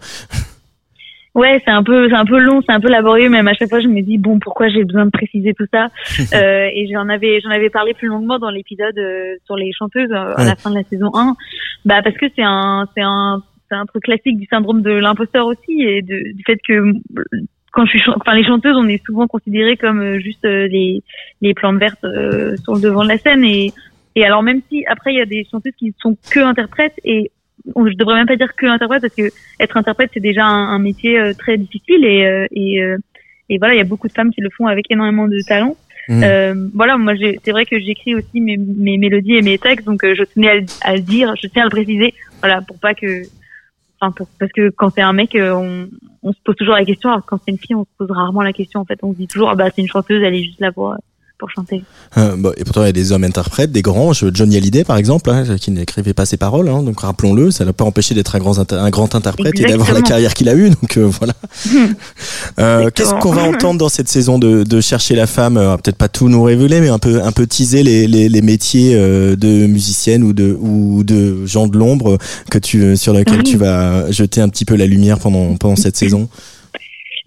Ouais, 1.36 1.62
c'est 1.63 1.71
un 1.71 1.83
peu, 1.83 2.09
c'est 2.09 2.15
un 2.15 2.25
peu 2.25 2.39
long, 2.39 2.62
c'est 2.65 2.71
un 2.71 2.79
peu 2.79 2.89
laborieux, 2.89 3.29
même 3.29 3.48
à 3.48 3.53
chaque 3.53 3.69
fois 3.69 3.79
je 3.79 3.88
me 3.88 4.01
dis 4.01 4.17
bon, 4.17 4.39
pourquoi 4.39 4.67
j'ai 4.69 4.83
besoin 4.83 5.05
de 5.05 5.12
préciser 5.12 5.53
tout 5.53 5.67
ça 5.71 5.89
euh, 6.33 6.69
Et 6.74 6.89
j'en 6.91 7.07
avais, 7.07 7.39
j'en 7.41 7.51
avais 7.51 7.69
parlé 7.69 7.93
plus 7.93 8.07
longuement 8.07 8.39
dans 8.39 8.50
l'épisode 8.50 8.98
euh, 8.98 9.36
sur 9.45 9.55
les 9.55 9.71
chanteuses 9.71 10.12
euh, 10.12 10.33
à 10.36 10.43
la 10.43 10.55
fin 10.55 10.71
de 10.71 10.75
la 10.75 10.83
saison 10.83 11.12
1. 11.13 11.36
Bah 11.86 12.01
parce 12.03 12.17
que 12.17 12.25
c'est 12.36 12.43
un, 12.43 12.88
c'est 12.95 13.03
un, 13.03 13.43
c'est 13.69 13.75
un 13.75 13.86
truc 13.86 14.03
classique 14.03 14.38
du 14.38 14.48
syndrome 14.48 14.81
de 14.81 14.91
l'imposteur 14.91 15.45
aussi 15.45 15.81
et 15.81 16.01
de, 16.01 16.33
du 16.33 16.43
fait 16.43 16.57
que 16.67 16.93
quand 17.71 17.86
je 17.86 18.00
suis, 18.00 18.01
enfin 18.15 18.33
les 18.33 18.43
chanteuses, 18.43 18.75
on 18.75 18.88
est 18.88 19.03
souvent 19.05 19.27
considérées 19.27 19.77
comme 19.77 20.01
euh, 20.01 20.19
juste 20.19 20.43
les 20.45 21.03
les 21.41 21.53
plantes 21.53 21.77
vertes 21.77 22.05
sur 22.63 22.74
le 22.74 22.81
devant 22.81 23.03
de 23.03 23.09
la 23.09 23.17
scène 23.17 23.43
et 23.43 23.71
et 24.15 24.25
alors 24.25 24.41
même 24.41 24.62
si 24.67 24.83
après 24.88 25.13
il 25.13 25.17
y 25.17 25.21
a 25.21 25.25
des 25.25 25.45
chanteuses 25.50 25.75
qui 25.77 25.93
sont 26.01 26.17
que 26.31 26.39
interprètes 26.39 27.00
et 27.03 27.31
je 27.66 27.96
devrais 27.96 28.16
même 28.16 28.28
pas 28.28 28.36
dire 28.36 28.56
que 28.56 28.66
interprète 28.66 29.01
parce 29.01 29.16
que 29.16 29.30
être 29.60 29.78
interprète 29.78 30.12
c'est 30.13 30.20
déjà 30.20 30.46
un, 30.46 30.80
métier 30.80 31.20
euh, 31.20 31.34
très 31.34 31.58
difficile 31.58 32.06
et 32.06 32.25
euh, 32.25 32.48
et, 32.51 32.82
euh, 32.82 32.98
et 33.50 33.58
voilà 33.58 33.74
il 33.75 33.78
y 33.78 33.82
a 33.82 33.86
beaucoup 33.86 34.08
de 34.08 34.13
femmes 34.13 34.32
qui 34.32 34.42
le 34.42 34.50
font 34.50 34.68
avec 34.68 34.89
énormément 34.89 35.28
de 35.28 35.39
talent. 35.48 35.75
Mmh. 36.08 36.24
Euh, 36.24 36.70
voilà, 36.74 36.98
moi 36.98 37.13
c'est 37.44 37.51
vrai 37.51 37.66
que 37.66 37.80
j'écris 37.80 38.16
aussi 38.16 38.42
mes, 38.42 38.58
mes, 38.58 38.98
mélodies 38.98 39.36
et 39.36 39.42
mes 39.44 39.60
textes, 39.60 39.86
donc 39.86 40.01
je 40.04 40.24
tenais 40.24 40.50
à, 40.50 40.89
à, 40.89 40.96
le 40.96 41.01
dire, 41.01 41.36
je 41.39 41.48
tiens 41.48 41.63
à 41.63 41.66
le 41.66 41.70
préciser, 41.70 42.16
voilà, 42.39 42.62
pour 42.62 42.80
pas 42.80 42.96
que, 42.96 43.22
enfin 44.01 44.12
pour, 44.12 44.28
parce 44.39 44.51
que 44.51 44.70
quand 44.70 44.89
c'est 44.89 45.04
un 45.04 45.13
mec, 45.13 45.38
on, 45.39 45.88
on 46.24 46.34
se 46.34 46.39
pose 46.44 46.56
toujours 46.56 46.74
la 46.74 46.84
question, 46.84 47.12
alors 47.12 47.24
quand 47.28 47.38
c'est 47.46 47.51
une 47.51 47.60
fille, 47.60 47.75
on 47.75 47.84
se 47.84 47.89
pose 47.96 48.10
rarement 48.10 48.42
la 48.42 48.54
question 48.54 48.80
en 48.80 48.86
fait, 48.86 48.98
on 49.04 49.13
se 49.13 49.18
dit 49.18 49.28
toujours, 49.28 49.51
ah 49.51 49.56
bah 49.56 49.70
c'est 49.70 49.84
une 49.84 49.88
chanteuse, 49.88 50.24
elle 50.24 50.34
est 50.34 50.44
juste 50.44 50.62
là 50.62 50.72
pour 50.72 50.96
pour 51.39 51.50
chanter. 51.50 51.81
Euh, 52.17 52.36
bah, 52.38 52.51
et 52.58 52.63
pourtant, 52.65 52.84
il 52.84 52.88
y 52.88 52.89
a 52.89 52.91
des 52.91 53.12
hommes 53.12 53.24
interprètes, 53.24 53.72
des 53.72 53.81
grands. 53.81 54.12
Johnny 54.13 54.58
Hallyday, 54.58 54.84
par 54.84 54.98
exemple, 54.98 55.29
hein, 55.29 55.46
qui 55.60 55.72
n'écrivait 55.72 56.13
pas 56.13 56.25
ses 56.25 56.38
paroles. 56.38 56.67
Hein, 56.67 56.84
donc 56.84 57.00
rappelons-le, 57.00 57.50
ça 57.50 57.63
n'a 57.65 57.74
pas 57.74 57.86
empêché 57.86 58.13
d'être 58.13 58.36
un 58.36 58.39
grand, 58.39 58.74
un 58.74 58.89
grand 58.89 59.15
interprète 59.15 59.58
et 59.60 59.65
d'avoir 59.65 59.93
la 59.93 60.01
carrière 60.01 60.34
qu'il 60.34 60.50
a 60.50 60.53
eue. 60.53 60.69
Donc 60.69 60.98
euh, 60.98 61.10
voilà. 61.10 61.34
euh, 62.60 62.89
Qu'est-ce 62.93 63.13
qu'on 63.15 63.31
va 63.31 63.43
entendre 63.43 63.79
dans 63.79 63.89
cette 63.89 64.10
saison 64.10 64.38
de, 64.38 64.63
de 64.63 64.81
Chercher 64.81 65.15
la 65.15 65.27
femme 65.27 65.58
euh, 65.58 65.77
Peut-être 65.77 65.98
pas 65.98 66.10
tout 66.10 66.27
nous 66.27 66.43
révéler, 66.43 66.81
mais 66.81 66.89
un 66.89 67.00
peu, 67.00 67.24
un 67.24 67.31
peu 67.31 67.48
teaser 67.48 67.84
les, 67.84 68.08
les, 68.08 68.27
les 68.27 68.41
métiers 68.41 68.96
euh, 68.96 69.36
de 69.36 69.65
musicienne 69.65 70.24
ou 70.24 70.34
de, 70.34 70.58
ou 70.60 71.03
de 71.03 71.46
gens 71.46 71.67
de 71.67 71.77
l'ombre 71.77 72.17
que 72.51 72.58
tu, 72.58 72.98
sur 72.98 73.13
lesquels 73.13 73.43
tu 73.43 73.55
vas 73.55 74.12
jeter 74.12 74.41
un 74.41 74.50
petit 74.50 74.65
peu 74.65 74.75
la 74.75 74.88
lumière 74.88 75.19
pendant, 75.19 75.55
pendant 75.55 75.77
cette 75.77 75.96
saison? 75.96 76.27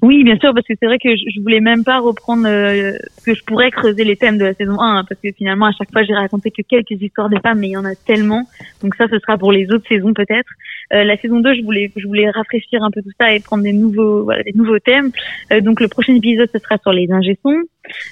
Oui, 0.03 0.25
bien 0.25 0.37
sûr, 0.37 0.53
parce 0.53 0.67
que 0.67 0.75
c'est 0.79 0.87
vrai 0.87 0.99
que 0.99 1.15
je, 1.15 1.41
voulais 1.41 1.61
même 1.61 1.85
pas 1.85 2.01
reprendre 2.01 2.45
euh, 2.49 2.93
que 3.25 3.35
je 3.35 3.45
pourrais 3.45 3.71
creuser 3.71 4.03
les 4.03 4.17
thèmes 4.17 4.37
de 4.37 4.45
la 4.45 4.53
saison 4.53 4.81
1, 4.81 4.99
hein, 4.99 5.05
parce 5.09 5.21
que 5.21 5.31
finalement 5.31 5.67
à 5.67 5.73
chaque 5.73 5.93
fois 5.93 6.03
j'ai 6.03 6.13
raconté 6.13 6.51
que 6.51 6.63
quelques 6.63 7.01
histoires 7.01 7.29
des 7.29 7.39
femmes, 7.39 7.61
mais 7.61 7.69
il 7.69 7.73
y 7.73 7.77
en 7.77 7.85
a 7.85 7.95
tellement. 7.95 8.43
Donc 8.83 8.97
ça, 8.97 9.07
ce 9.07 9.21
sera 9.21 9.39
pour 9.39 9.53
les 9.53 9.71
autres 9.71 9.87
saisons 9.89 10.13
peut-être. 10.13 10.51
Euh, 10.93 11.05
la 11.05 11.17
saison 11.17 11.41
2, 11.41 11.55
je 11.55 11.63
voulais 11.63 11.91
je 11.97 12.07
voulais 12.07 12.29
rafraîchir 12.31 12.83
un 12.83 12.91
peu 12.91 13.03
tout 13.03 13.13
ça 13.19 13.33
et 13.33 13.41
prendre 13.41 13.63
des 13.63 13.73
nouveaux 13.73 14.25
voilà 14.25 14.43
des 14.43 14.53
nouveaux 14.53 14.79
thèmes. 14.79 15.11
Euh, 15.53 15.61
donc 15.61 15.81
le 15.81 15.89
prochain 15.89 16.15
épisode, 16.15 16.49
ce 16.53 16.59
sera 16.59 16.79
sur 16.79 16.93
les 16.93 17.11
ingé-sons. 17.11 17.63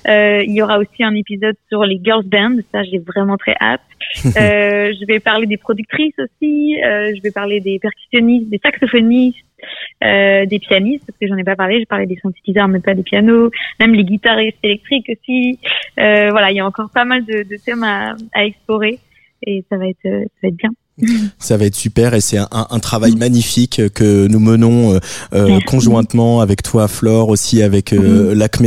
Euh, 0.09 0.43
il 0.45 0.53
y 0.53 0.63
aura 0.63 0.79
aussi 0.79 1.03
un 1.03 1.15
épisode 1.15 1.57
sur 1.69 1.85
les 1.85 2.01
girls 2.03 2.25
band. 2.25 2.57
Ça, 2.73 2.83
j'ai 2.83 2.99
vraiment 2.99 3.37
très 3.37 3.55
hâte. 3.61 3.81
je 4.25 5.07
vais 5.07 5.21
parler 5.21 5.47
des 5.47 5.57
productrices 5.57 6.19
aussi. 6.19 6.77
je 6.81 7.23
vais 7.23 7.31
parler 7.31 7.61
des 7.61 7.79
percussionnistes, 7.79 8.49
des 8.49 8.61
saxophonistes 8.63 9.45
euh, 10.03 10.47
des 10.47 10.59
pianistes, 10.59 11.05
parce 11.07 11.19
que 11.19 11.27
j'en 11.27 11.37
ai 11.37 11.45
pas 11.45 11.57
parlé, 11.57 11.79
j'ai 11.79 11.87
parlé 11.87 12.07
des 12.07 12.17
synthétiseurs, 12.17 12.69
mais 12.69 12.81
pas 12.81 12.95
des 12.95 13.03
pianos, 13.03 13.51
même 13.79 13.95
les 13.95 14.05
guitaristes 14.05 14.59
électriques 14.63 15.11
aussi. 15.11 15.59
Euh, 15.99 16.31
voilà, 16.31 16.51
il 16.51 16.57
y 16.57 16.61
a 16.61 16.67
encore 16.67 16.91
pas 16.91 17.05
mal 17.05 17.25
de, 17.25 17.43
de 17.43 17.57
thèmes 17.63 17.83
à, 17.83 18.15
à, 18.33 18.45
explorer 18.45 18.99
et 19.47 19.65
ça 19.69 19.77
va 19.77 19.89
être, 19.89 20.03
ça 20.03 20.09
va 20.43 20.49
être 20.49 20.57
bien. 20.57 20.71
Ça 21.39 21.57
va 21.57 21.65
être 21.65 21.75
super 21.75 22.15
et 22.15 22.21
c'est 22.21 22.39
un, 22.39 22.49
un, 22.51 22.79
travail 22.79 23.15
magnifique 23.17 23.81
que 23.95 24.27
nous 24.27 24.41
menons 24.41 24.95
euh, 24.95 24.99
euh 25.35 25.59
conjointement 25.67 26.41
avec 26.41 26.63
toi, 26.63 26.89
Flore, 26.89 27.29
aussi 27.29 27.63
avec 27.63 27.93
euh, 27.93 28.35
l'Acme 28.35 28.67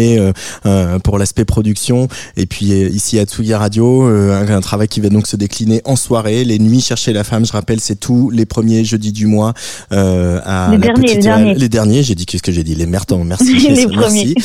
euh, 0.66 1.00
pour 1.00 1.18
l'aspect 1.18 1.46
production 1.46 2.08
et 2.38 2.46
puis 2.46 2.66
ici 2.66 3.20
à 3.20 3.26
Tsugi 3.26 3.54
Radio, 3.54 4.04
un, 4.04 4.48
un, 4.48 4.62
travail 4.62 4.88
qui 4.88 5.02
va 5.02 5.10
donc 5.10 5.28
se 5.28 5.36
décliner 5.36 5.82
en 5.86 5.96
soirée. 5.96 6.44
Les 6.44 6.60
nuits 6.60 6.82
chercher 6.82 7.14
la 7.14 7.24
femme, 7.24 7.46
je 7.46 7.52
rappelle, 7.52 7.80
c'est 7.80 8.00
tous 8.00 8.30
les 8.30 8.46
premiers 8.46 8.84
jeudis 8.84 9.12
du 9.12 9.28
mois 9.28 9.54
à 9.92 10.70
les 10.72 10.78
derniers, 10.78 11.08
les 11.08 11.18
derniers. 11.18 11.56
les 11.56 11.70
derniers. 11.70 12.04
J'ai 12.04 12.16
dit 12.16 12.26
qu'est-ce 12.26 12.44
que 12.44 12.52
j'ai 12.52 12.64
dit? 12.64 12.76
Les 12.76 12.86
mertons, 12.86 13.24
merci. 13.24 13.54
les 13.70 13.88
merci. 13.88 14.36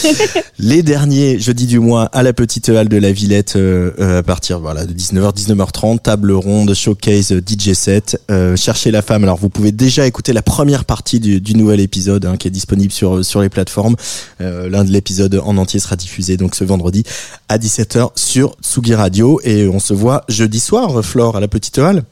les 0.59 0.83
derniers 0.83 1.39
jeudis 1.39 1.67
du 1.67 1.79
mois 1.79 2.05
à 2.07 2.23
la 2.23 2.33
petite 2.33 2.69
halle 2.69 2.89
de 2.89 2.99
la 2.99 3.13
Villette 3.13 3.59
à 3.99 4.23
partir 4.23 4.61
voilà 4.61 4.87
de 4.87 4.93
19h 4.93 5.35
19h30, 5.35 6.01
table 6.01 6.33
ronde, 6.33 6.75
showcase, 6.75 7.33
DJ 7.47 7.75
Euh, 8.31 8.57
cherchez 8.57 8.91
la 8.91 9.03
femme. 9.03 9.25
Alors 9.25 9.37
vous 9.37 9.49
pouvez 9.49 9.73
déjà 9.73 10.07
écouter 10.07 10.33
la 10.33 10.43
première 10.43 10.85
partie 10.85 11.21
du, 11.21 11.55
nouvel 11.55 11.81
épisode 11.81 12.25
hein, 12.27 12.37
qui 12.37 12.49
est 12.49 12.51
disponible 12.51 12.93
sur 12.93 13.25
sur 13.25 13.41
les 13.41 13.49
plateformes. 13.49 13.97
Euh, 14.41 14.69
L'un 14.69 14.85
de 14.85 14.91
l'épisode 14.91 15.41
en 15.45 15.57
entier 15.57 15.81
sera 15.81 15.97
diffusé 15.97 16.37
donc 16.37 16.55
ce 16.55 16.65
vendredi 16.65 17.05
à 17.49 17.59
17h 17.59 18.11
sur 18.17 18.57
Tsugi 18.63 18.95
Radio 18.95 19.41
et 19.45 19.69
on 19.69 19.81
se 19.81 19.95
voit 19.95 20.25
jeudi 20.29 20.61
soir, 20.61 21.05
Flore, 21.05 21.37
à 21.37 21.41
la 21.41 21.49
petite 21.49 21.79
halle. 21.79 22.03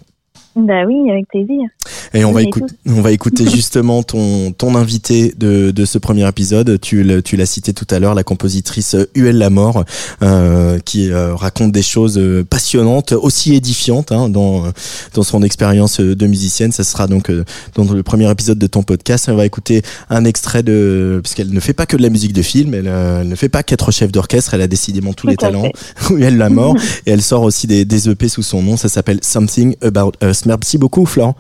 Bah 0.57 0.85
oui, 0.87 1.11
avec 1.11 1.29
plaisir. 1.29 1.69
Et 2.15 2.25
on 2.25 2.33
va 2.33 2.43
écouter, 2.43 2.75
on 2.87 3.03
va 3.03 3.13
écouter 3.13 3.45
justement 3.47 4.03
ton 4.03 4.53
ton 4.53 4.75
invité 4.75 5.35
de 5.37 5.71
de 5.71 5.85
ce 5.85 5.99
premier 5.99 6.27
épisode. 6.27 6.81
Tu 6.81 7.07
tu 7.23 7.37
l'as 7.37 7.45
cité 7.45 7.75
tout 7.75 7.87
à 7.91 7.99
l'heure, 7.99 8.15
la 8.15 8.25
compositrice 8.25 8.97
Huel 9.15 9.37
Lamort, 9.37 9.85
euh, 10.23 10.79
qui 10.79 11.11
euh, 11.11 11.35
raconte 11.35 11.73
des 11.73 11.83
choses 11.83 12.17
euh, 12.17 12.43
passionnantes, 12.43 13.13
aussi 13.13 13.55
édifiantes 13.55 14.13
hein, 14.13 14.31
dans 14.31 14.65
dans 15.13 15.23
son 15.23 15.43
expérience 15.43 16.01
de 16.01 16.27
musicienne. 16.27 16.73
Ça 16.73 16.85
sera 16.85 17.07
donc 17.07 17.29
euh, 17.29 17.45
dans 17.75 17.85
le 17.85 18.03
premier 18.03 18.31
épisode 18.31 18.59
de 18.59 18.67
ton 18.67 18.83
podcast. 18.83 19.29
On 19.31 19.37
va 19.37 19.45
écouter 19.45 19.83
un 20.09 20.25
extrait 20.25 20.63
de 20.63 21.21
parce 21.23 21.35
qu'elle 21.35 21.53
ne 21.53 21.61
fait 21.61 21.75
pas 21.75 21.85
que 21.85 21.99
de 21.99 22.03
la 22.03 22.09
musique 22.09 22.33
de 22.33 22.43
film, 22.43 22.73
elle, 22.73 22.87
elle 22.87 23.29
ne 23.29 23.35
fait 23.35 23.51
pas 23.51 23.63
qu'être 23.63 23.91
chef 23.91 24.11
d'orchestre. 24.11 24.55
Elle 24.55 24.63
a 24.63 24.69
décidément 24.69 25.13
tous 25.13 25.27
les 25.27 25.37
talents. 25.37 25.69
Huel 26.11 26.39
Lamort 26.39 26.77
et 27.07 27.11
elle 27.11 27.23
sort 27.23 27.43
aussi 27.43 27.67
des 27.67 27.85
des 27.85 28.09
EP 28.09 28.29
sous 28.29 28.43
son 28.43 28.63
nom. 28.63 28.79
Ça 28.79 28.89
s'appelle 28.89 29.19
Something 29.21 29.77
About 29.83 30.13
Us. 30.23 30.46
Merci 30.47 30.79
beaucoup, 30.79 31.05
Florent. 31.07 31.35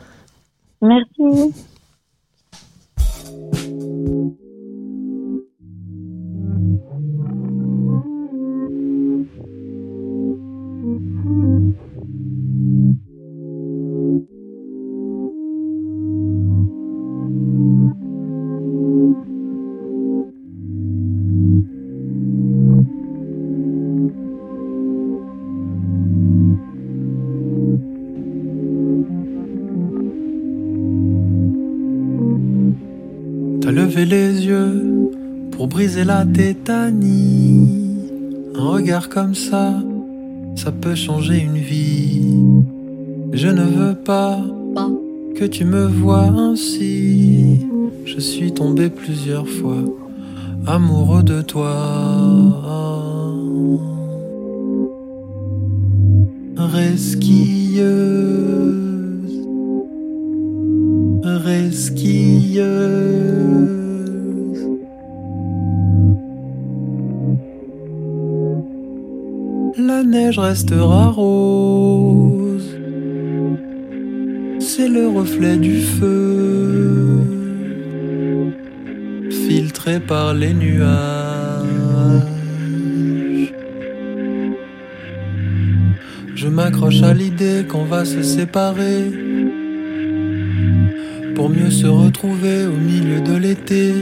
Merci. 0.82 1.54
Les 34.04 34.46
yeux 34.46 35.10
pour 35.52 35.68
briser 35.68 36.04
la 36.04 36.24
tétanie. 36.24 37.68
Un 38.54 38.68
regard 38.68 39.08
comme 39.08 39.34
ça, 39.34 39.82
ça 40.54 40.72
peut 40.72 40.94
changer 40.94 41.38
une 41.38 41.56
vie. 41.56 42.22
Je 43.32 43.48
ne 43.48 43.64
veux 43.64 43.94
pas 43.94 44.40
que 45.34 45.44
tu 45.44 45.64
me 45.64 45.86
vois 45.86 46.26
ainsi. 46.26 47.66
Je 48.04 48.20
suis 48.20 48.52
tombé 48.52 48.90
plusieurs 48.90 49.48
fois 49.48 49.84
amoureux 50.66 51.22
de 51.22 51.42
toi. 51.42 51.76
Resquilleuse, 56.56 57.76
resquilleuse. 61.24 62.56
La 69.96 70.02
neige 70.02 70.38
restera 70.38 71.06
rose. 71.06 72.70
C'est 74.58 74.88
le 74.88 75.08
reflet 75.08 75.56
du 75.56 75.80
feu, 75.80 77.20
filtré 79.30 79.98
par 80.00 80.34
les 80.34 80.52
nuages. 80.52 81.64
Je 86.34 86.48
m'accroche 86.48 87.02
à 87.02 87.14
l'idée 87.14 87.64
qu'on 87.66 87.84
va 87.84 88.04
se 88.04 88.22
séparer 88.22 89.00
pour 91.34 91.48
mieux 91.48 91.70
se 91.70 91.86
retrouver 91.86 92.66
au 92.66 92.78
milieu 92.90 93.20
de 93.22 93.36
l'été. 93.44 93.94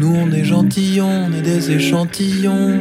Nous 0.00 0.14
on 0.22 0.32
est 0.32 0.46
gentillons, 0.54 1.16
on 1.26 1.32
est 1.32 1.46
des 1.52 1.70
échantillons 1.70 2.80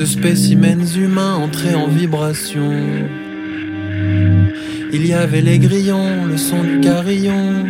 de 0.00 0.06
spécimens 0.06 0.96
humains 0.96 1.34
entrés 1.34 1.74
en 1.74 1.86
vibration. 1.86 2.72
Il 4.94 5.06
y 5.06 5.12
avait 5.12 5.42
les 5.42 5.58
grillons, 5.58 6.24
le 6.24 6.38
son 6.38 6.62
du 6.62 6.80
carillon. 6.80 7.66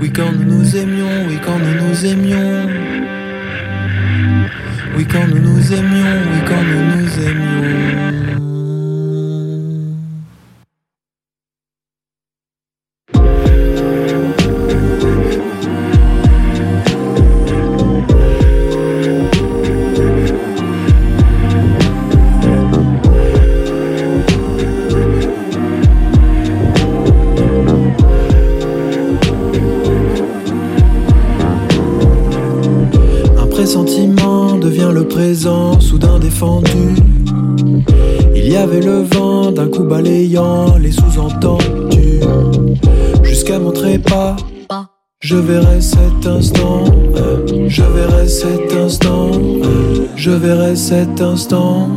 Oui, 0.00 0.10
quand 0.10 0.32
nous 0.32 0.44
nous 0.44 0.76
aimions, 0.76 1.26
oui, 1.28 1.36
quand 1.44 1.58
nous 1.58 1.86
nous 1.86 2.06
aimions. 2.06 2.68
Oui, 4.96 5.06
quand 5.06 5.26
nous 5.28 5.40
nous 5.40 5.72
aimions, 5.74 6.16
oui, 6.32 6.40
quand 6.48 6.64
nous 6.70 7.02
nous 7.02 7.28
aimions. 7.28 8.17
Je 45.20 45.36
verrai 45.36 45.80
cet 45.80 46.26
instant, 46.26 46.84
je 47.66 47.82
verrai 47.82 48.28
cet 48.28 48.72
instant, 48.72 49.30
je 50.16 50.30
verrai 50.30 50.76
cet 50.76 51.20
instant. 51.20 51.88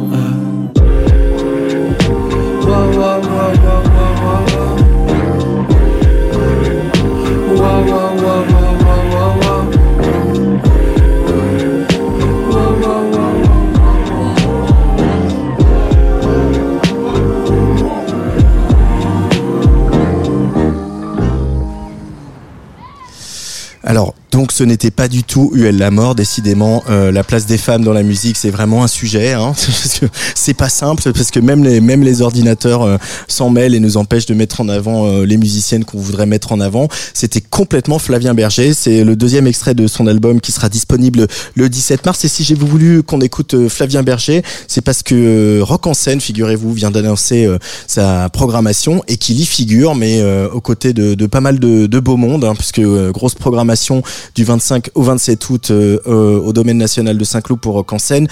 Donc 24.42 24.54
ce 24.54 24.64
n'était 24.64 24.90
pas 24.90 25.08
du 25.08 25.22
tout 25.22 25.52
UL 25.54 25.78
la 25.78 25.92
mort, 25.92 26.16
décidément. 26.16 26.84
Euh, 26.90 27.12
la 27.12 27.24
place 27.24 27.46
des 27.46 27.60
femmes 27.60 27.84
dans 27.84 27.94
la 27.94 28.02
musique, 28.02 28.36
c'est 28.36 28.50
vraiment 28.50 28.84
un 28.84 28.88
sujet. 28.88 29.34
Hein, 29.34 29.54
c'est 30.36 30.56
pas 30.56 30.68
simple 30.68 31.12
parce 31.14 31.30
que 31.30 31.40
même 31.40 31.64
les 31.64 31.80
même 31.80 32.02
les 32.02 32.24
ordinateurs 32.24 32.82
euh, 32.82 32.98
s'en 33.28 33.52
mêlent 33.52 33.76
et 33.76 33.80
nous 33.80 33.98
empêchent 33.98 34.26
de 34.26 34.34
mettre 34.34 34.60
en 34.60 34.68
avant 34.68 35.06
euh, 35.06 35.26
les 35.28 35.38
musiciennes 35.38 35.86
qu'on 35.86 36.00
voudrait 36.00 36.26
mettre 36.26 36.54
en 36.54 36.60
avant. 36.60 36.88
C'était 37.14 37.40
complètement 37.40 38.00
Flavien 38.00 38.34
Berger. 38.34 38.74
C'est 38.74 39.04
le 39.04 39.16
deuxième 39.16 39.46
extrait 39.46 39.76
de 39.76 39.86
son 39.86 40.08
album 40.08 40.42
qui 40.42 40.52
sera 40.52 40.70
disponible 40.70 41.28
le 41.54 41.70
17 41.70 42.04
mars. 42.04 42.26
Et 42.26 42.28
si 42.28 42.44
j'ai 42.44 42.56
voulu 42.56 43.04
qu'on 43.04 43.22
écoute 43.22 43.68
Flavien 43.70 44.02
Berger, 44.02 44.42
c'est 44.68 44.82
parce 44.82 45.04
que 45.04 45.62
Rock 45.62 45.86
en 45.86 45.94
scène, 45.94 46.20
figurez-vous, 46.20 46.74
vient 46.74 46.90
d'annoncer 46.90 47.48
sa 47.86 48.28
programmation 48.30 49.04
et 49.08 49.18
qu'il 49.18 49.40
y 49.40 49.46
figure, 49.46 49.94
mais 49.94 50.20
aux 50.52 50.62
côtés 50.62 50.94
de, 50.94 51.14
de, 51.14 51.28
pas 51.28 51.42
mal 51.42 51.60
de, 51.60 51.86
de 51.86 52.00
beau 52.00 52.18
monde, 52.18 52.44
hein, 52.44 52.56
puisque 52.56 52.82
grosse 53.12 53.36
programmation 53.36 54.02
du 54.36 54.44
25 54.44 54.90
au 54.96 55.04
27 55.04 55.50
août 55.50 55.72
euh, 55.72 56.00
euh, 56.08 56.40
au 56.40 56.54
domaine 56.54 56.78
national 56.78 57.18
de 57.18 57.24
Saint-Cloud 57.24 57.60
pour 57.60 57.74
Rock 57.74 57.94
en 57.94 58.00
scène. 58.00 58.28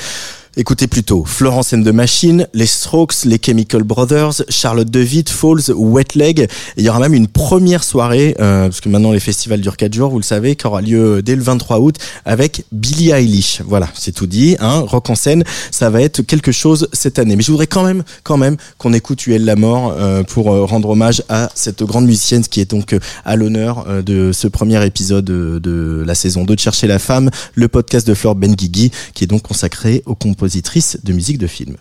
Écoutez 0.57 0.87
plutôt 0.87 1.25
Florence 1.25 1.73
and 1.73 1.83
the 1.83 1.93
Machine, 1.93 2.47
les 2.53 2.65
Strokes, 2.65 3.23
les 3.25 3.39
Chemical 3.43 3.83
Brothers, 3.83 4.43
Charlotte 4.49 4.89
DeWitt, 4.89 5.29
Falls, 5.29 5.71
Wet 5.75 6.15
Leg. 6.15 6.41
Et 6.41 6.47
il 6.77 6.83
y 6.83 6.89
aura 6.89 6.99
même 6.99 7.13
une 7.13 7.27
première 7.27 7.83
soirée, 7.83 8.35
euh, 8.39 8.63
parce 8.63 8.81
que 8.81 8.89
maintenant 8.89 9.11
les 9.11 9.19
festivals 9.19 9.61
durent 9.61 9.77
4 9.77 9.93
jours, 9.93 10.09
vous 10.09 10.17
le 10.17 10.23
savez, 10.23 10.55
qui 10.55 10.65
aura 10.65 10.81
lieu 10.81 11.21
dès 11.21 11.35
le 11.35 11.43
23 11.43 11.79
août 11.79 11.97
avec 12.25 12.65
Billie 12.71 13.11
Eilish. 13.11 13.61
Voilà, 13.65 13.89
c'est 13.93 14.11
tout 14.11 14.27
dit. 14.27 14.57
Hein, 14.59 14.79
rock 14.79 15.09
en 15.09 15.15
scène, 15.15 15.43
ça 15.71 15.89
va 15.89 16.01
être 16.01 16.23
quelque 16.23 16.51
chose 16.51 16.89
cette 16.93 17.19
année. 17.19 17.35
Mais 17.35 17.43
je 17.43 17.51
voudrais 17.51 17.67
quand 17.67 17.83
même, 17.83 18.03
quand 18.23 18.37
même, 18.37 18.57
qu'on 18.79 18.93
écoute 18.93 19.27
Uel 19.27 19.45
la 19.45 19.55
mort 19.55 19.93
euh, 19.97 20.23
pour 20.23 20.51
euh, 20.51 20.65
rendre 20.65 20.89
hommage 20.89 21.23
à 21.29 21.49
cette 21.53 21.83
grande 21.83 22.05
musicienne 22.05 22.43
qui 22.49 22.61
est 22.61 22.69
donc 22.69 22.93
euh, 22.93 22.99
à 23.25 23.35
l'honneur 23.35 23.85
euh, 23.87 24.01
de 24.01 24.31
ce 24.31 24.47
premier 24.47 24.83
épisode 24.85 25.25
de, 25.25 26.03
la 26.05 26.15
saison 26.15 26.43
2 26.43 26.55
de 26.55 26.59
Chercher 26.59 26.87
la 26.87 26.99
femme, 26.99 27.29
le 27.55 27.67
podcast 27.67 28.07
de 28.07 28.13
Flore 28.13 28.35
Benguigui, 28.35 28.91
qui 29.13 29.23
est 29.23 29.27
donc 29.27 29.43
consacré 29.43 30.03
aux 30.05 30.15
compositrices 30.39 30.99
de 31.03 31.11
musique 31.11 31.37
de 31.37 31.47
film. 31.47 31.75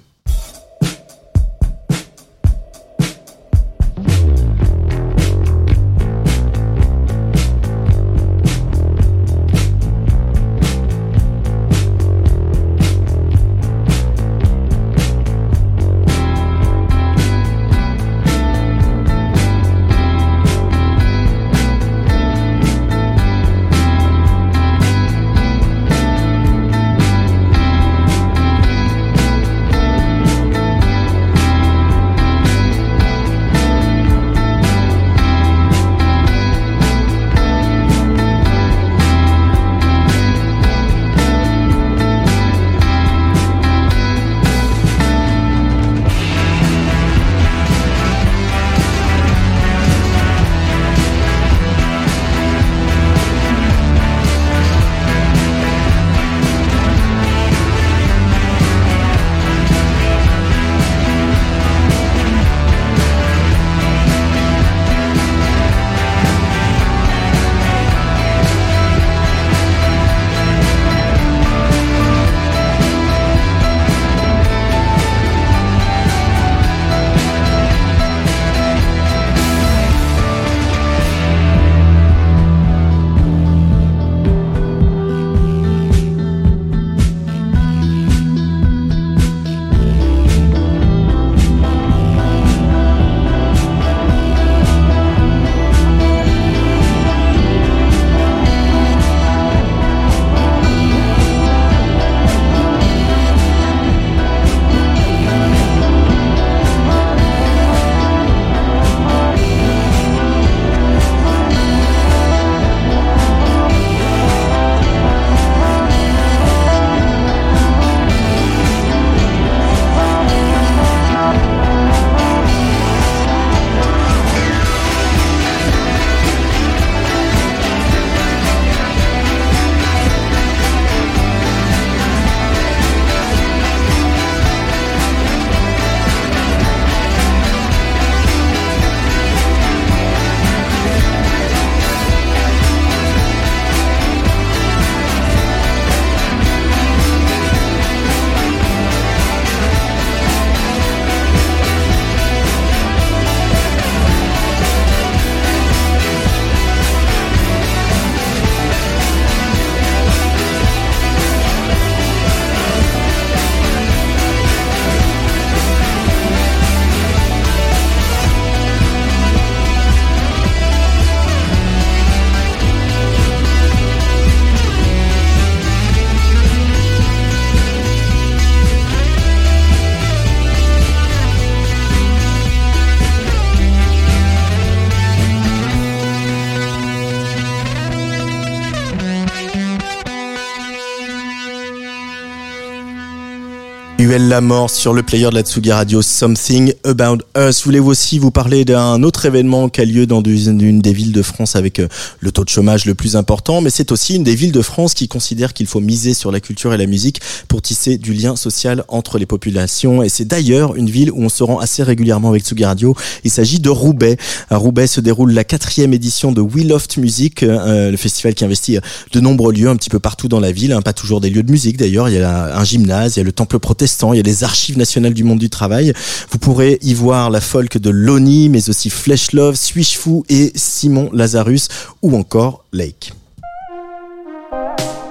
La 194.19 194.41
mort 194.41 194.69
sur 194.69 194.95
le 194.95 195.05
player 195.05 195.31
de 195.31 195.37
la 195.37 195.43
Tsugi 195.43 195.71
Radio 195.71 196.03
Something 196.03 196.75
About 196.85 197.19
Us. 197.37 197.65
Voulez-vous 197.65 197.91
aussi 197.91 198.19
vous 198.19 198.31
parler 198.31 198.65
d'un 198.65 199.03
autre 199.03 199.27
événement 199.27 199.69
qui 199.69 199.81
a 199.81 199.85
lieu 199.85 200.07
dans 200.07 200.23
une 200.23 200.81
des 200.81 200.93
villes 200.93 201.13
de 201.13 201.23
France 201.23 201.57
avec 201.57 201.79
euh, 201.79 201.89
le 202.21 202.31
taux 202.33 202.45
de 202.45 202.49
chômage 202.49 202.85
le 202.85 202.95
plus 202.95 203.17
important, 203.17 203.61
mais 203.61 203.71
c'est 203.71 203.93
aussi 203.93 204.17
une 204.17 204.25
des 204.25 204.35
villes 204.35 204.53
de 204.53 204.63
France 204.63 204.95
qui 204.95 205.09
considère 205.09 205.53
qu'il 205.53 205.67
faut 205.67 205.81
miser 205.81 206.15
sur 206.15 206.31
la 206.31 206.41
culture 206.41 206.73
et 206.75 206.77
la 206.77 206.87
musique 206.87 207.21
pour 207.49 207.63
tisser 207.63 207.99
du 207.99 208.13
lien 208.13 208.37
social 208.37 208.85
entre 208.89 209.19
les 209.19 209.27
populations. 209.27 210.03
Et 210.03 210.09
c'est 210.09 210.25
d'ailleurs 210.25 210.77
une 210.77 210.89
ville 210.89 211.11
où 211.11 211.23
on 211.23 211.29
se 211.29 211.43
rend 211.43 211.59
assez 211.59 211.83
régulièrement 211.83 212.31
avec 212.31 212.45
Tsugi 212.45 212.65
Radio. 212.65 212.95
Il 213.25 213.31
s'agit 213.31 213.61
de 213.61 213.71
Roubaix. 213.71 214.17
À 214.51 214.57
Roubaix 214.57 214.87
se 214.87 215.01
déroule 215.01 215.33
la 215.33 215.45
quatrième 215.45 215.93
édition 215.93 216.33
de 216.33 216.41
We 216.41 216.65
Loft 216.65 216.97
Music, 216.97 217.43
euh, 217.43 217.91
le 217.91 217.97
festival 217.97 218.35
qui 218.35 218.45
investit 218.45 218.79
de 219.13 219.21
nombreux 219.21 219.53
lieux 219.53 219.69
un 219.69 219.77
petit 219.77 219.91
peu 219.91 219.99
partout 219.99 220.29
dans 220.29 220.41
la 220.41 220.53
ville, 220.53 220.73
hein, 220.73 220.83
pas 220.83 220.93
toujours 220.93 221.21
des 221.21 221.31
lieux 221.31 221.43
de 221.43 221.51
musique 221.51 221.77
d'ailleurs. 221.77 222.09
Il 222.09 222.15
y 222.15 222.19
a 222.19 222.59
un 222.59 222.65
gymnase, 222.65 223.17
il 223.17 223.21
y 223.21 223.23
a 223.23 223.25
le 223.25 223.33
temple 223.33 223.59
protestant 223.59 223.99
il 224.13 224.17
y 224.17 224.21
a 224.21 224.23
les 224.23 224.45
archives 224.45 224.79
nationales 224.79 225.15
du 225.15 225.25
monde 225.25 225.39
du 225.39 225.51
travail. 225.51 225.93
Vous 226.31 226.39
pourrez 226.39 226.68
y 226.83 226.93
voir 226.93 227.31
la 227.31 227.41
folk 227.41 227.79
de 227.79 227.91
Loni, 227.91 228.49
mais 228.49 228.69
aussi 228.69 228.91
Flesh 228.91 229.33
Love, 229.33 229.55
Swish 229.55 229.97
Fou 229.97 230.25
et 230.29 230.53
Simon 230.55 231.09
Lazarus, 231.13 231.69
ou 232.03 232.17
encore 232.17 232.65
Lake. 232.73 233.13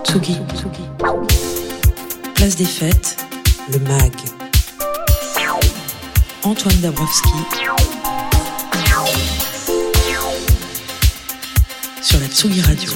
Tsugi. 0.04 0.38
Place 2.36 2.56
des 2.56 2.66
fêtes, 2.66 3.18
le 3.74 3.80
MAG. 3.80 4.14
Antoine 6.44 6.80
Dabrowski. 6.82 7.30
Sur 12.02 12.20
la 12.20 12.28
Tsugi 12.28 12.62
Radio. 12.62 12.92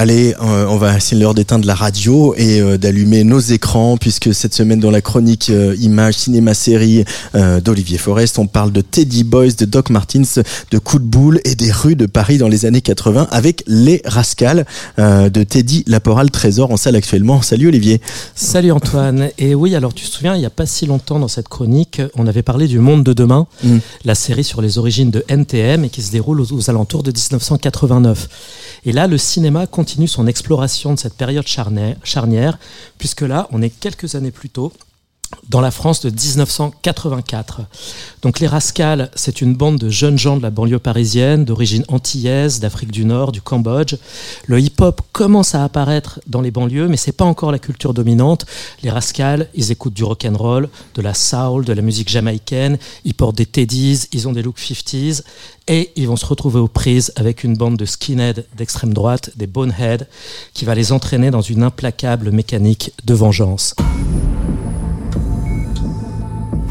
Allez, 0.00 0.32
euh, 0.40 0.64
on 0.68 0.76
va 0.76 0.96
essayer 0.96 1.20
l'heure 1.20 1.34
d'éteindre 1.34 1.66
la 1.66 1.74
radio 1.74 2.32
et 2.36 2.60
euh, 2.60 2.78
d'allumer 2.78 3.24
nos 3.24 3.40
écrans 3.40 3.96
puisque 3.96 4.32
cette 4.32 4.54
semaine 4.54 4.78
dans 4.78 4.92
la 4.92 5.00
chronique 5.00 5.50
euh, 5.50 5.74
image 5.80 6.14
cinéma 6.14 6.54
série 6.54 7.04
d'Olivier 7.64 7.98
Forest, 7.98 8.38
on 8.38 8.46
parle 8.46 8.70
de 8.70 8.80
Teddy 8.80 9.24
Boys, 9.24 9.54
de 9.58 9.64
Doc 9.64 9.90
Martins, 9.90 10.22
de 10.70 10.78
Coup 10.78 11.00
de 11.00 11.04
boule 11.04 11.40
et 11.44 11.56
des 11.56 11.72
rues 11.72 11.96
de 11.96 12.06
Paris 12.06 12.38
dans 12.38 12.46
les 12.46 12.64
années 12.64 12.80
80 12.80 13.26
avec 13.32 13.64
Les 13.66 14.00
Rascals 14.04 14.64
de 14.98 15.42
Teddy 15.42 15.82
Laporal 15.86 16.30
Trésor 16.30 16.70
en 16.70 16.76
salle 16.76 16.94
actuellement. 16.94 17.42
Salut 17.42 17.68
Olivier. 17.68 18.00
Salut 18.34 18.70
Antoine. 18.70 19.30
Et 19.38 19.54
oui, 19.54 19.74
alors 19.74 19.94
tu 19.94 20.06
te 20.06 20.10
souviens, 20.10 20.34
il 20.36 20.40
n'y 20.40 20.46
a 20.46 20.50
pas 20.50 20.66
si 20.66 20.86
longtemps 20.86 21.18
dans 21.18 21.28
cette 21.28 21.48
chronique, 21.48 22.00
on 22.16 22.26
avait 22.26 22.42
parlé 22.42 22.68
du 22.68 22.78
Monde 22.78 23.02
de 23.02 23.12
demain, 23.12 23.46
mm. 23.64 23.78
la 24.04 24.14
série 24.14 24.44
sur 24.44 24.62
les 24.62 24.78
origines 24.78 25.10
de 25.10 25.24
NTM 25.28 25.84
et 25.84 25.88
qui 25.88 26.02
se 26.02 26.12
déroule 26.12 26.40
aux, 26.40 26.52
aux 26.52 26.70
alentours 26.70 27.02
de 27.02 27.10
1989. 27.10 28.28
Et 28.84 28.92
là, 28.92 29.06
le 29.06 29.18
cinéma 29.18 29.66
continue 29.66 29.87
son 30.06 30.26
exploration 30.26 30.94
de 30.94 30.98
cette 30.98 31.14
période 31.14 31.46
charnière, 31.46 32.58
puisque 32.98 33.22
là, 33.22 33.48
on 33.52 33.62
est 33.62 33.70
quelques 33.70 34.14
années 34.14 34.30
plus 34.30 34.50
tôt, 34.50 34.72
dans 35.48 35.60
la 35.60 35.70
France 35.70 36.00
de 36.00 36.10
1984. 36.10 37.62
Donc 38.22 38.40
les 38.40 38.46
Rascals, 38.46 39.10
c'est 39.14 39.40
une 39.40 39.54
bande 39.54 39.78
de 39.78 39.88
jeunes 39.88 40.18
gens 40.18 40.36
de 40.36 40.42
la 40.42 40.50
banlieue 40.50 40.78
parisienne, 40.78 41.44
d'origine 41.44 41.84
antillaise, 41.88 42.60
d'Afrique 42.60 42.90
du 42.90 43.04
Nord, 43.04 43.32
du 43.32 43.40
Cambodge. 43.40 43.96
Le 44.46 44.60
hip-hop 44.60 45.02
commence 45.12 45.54
à 45.54 45.64
apparaître 45.64 46.20
dans 46.26 46.40
les 46.40 46.50
banlieues, 46.50 46.88
mais 46.88 46.96
c'est 46.96 47.12
pas 47.12 47.24
encore 47.24 47.52
la 47.52 47.58
culture 47.58 47.94
dominante. 47.94 48.46
Les 48.82 48.90
Rascals, 48.90 49.48
ils 49.54 49.70
écoutent 49.70 49.94
du 49.94 50.04
rock 50.04 50.24
and 50.24 50.36
roll, 50.36 50.68
de 50.94 51.02
la 51.02 51.14
soul, 51.14 51.64
de 51.64 51.72
la 51.72 51.82
musique 51.82 52.08
jamaïcaine, 52.08 52.78
ils 53.04 53.14
portent 53.14 53.36
des 53.36 53.46
teddies, 53.46 54.08
ils 54.12 54.28
ont 54.28 54.32
des 54.32 54.42
looks 54.42 54.58
50s 54.58 55.22
et 55.66 55.90
ils 55.96 56.08
vont 56.08 56.16
se 56.16 56.26
retrouver 56.26 56.60
aux 56.60 56.68
prises 56.68 57.12
avec 57.16 57.44
une 57.44 57.56
bande 57.56 57.76
de 57.76 57.84
skinheads 57.84 58.42
d'extrême 58.56 58.94
droite, 58.94 59.30
des 59.36 59.46
boneheads, 59.46 60.06
qui 60.54 60.64
va 60.64 60.74
les 60.74 60.92
entraîner 60.92 61.30
dans 61.30 61.42
une 61.42 61.62
implacable 61.62 62.30
mécanique 62.30 62.92
de 63.04 63.14
vengeance. 63.14 63.74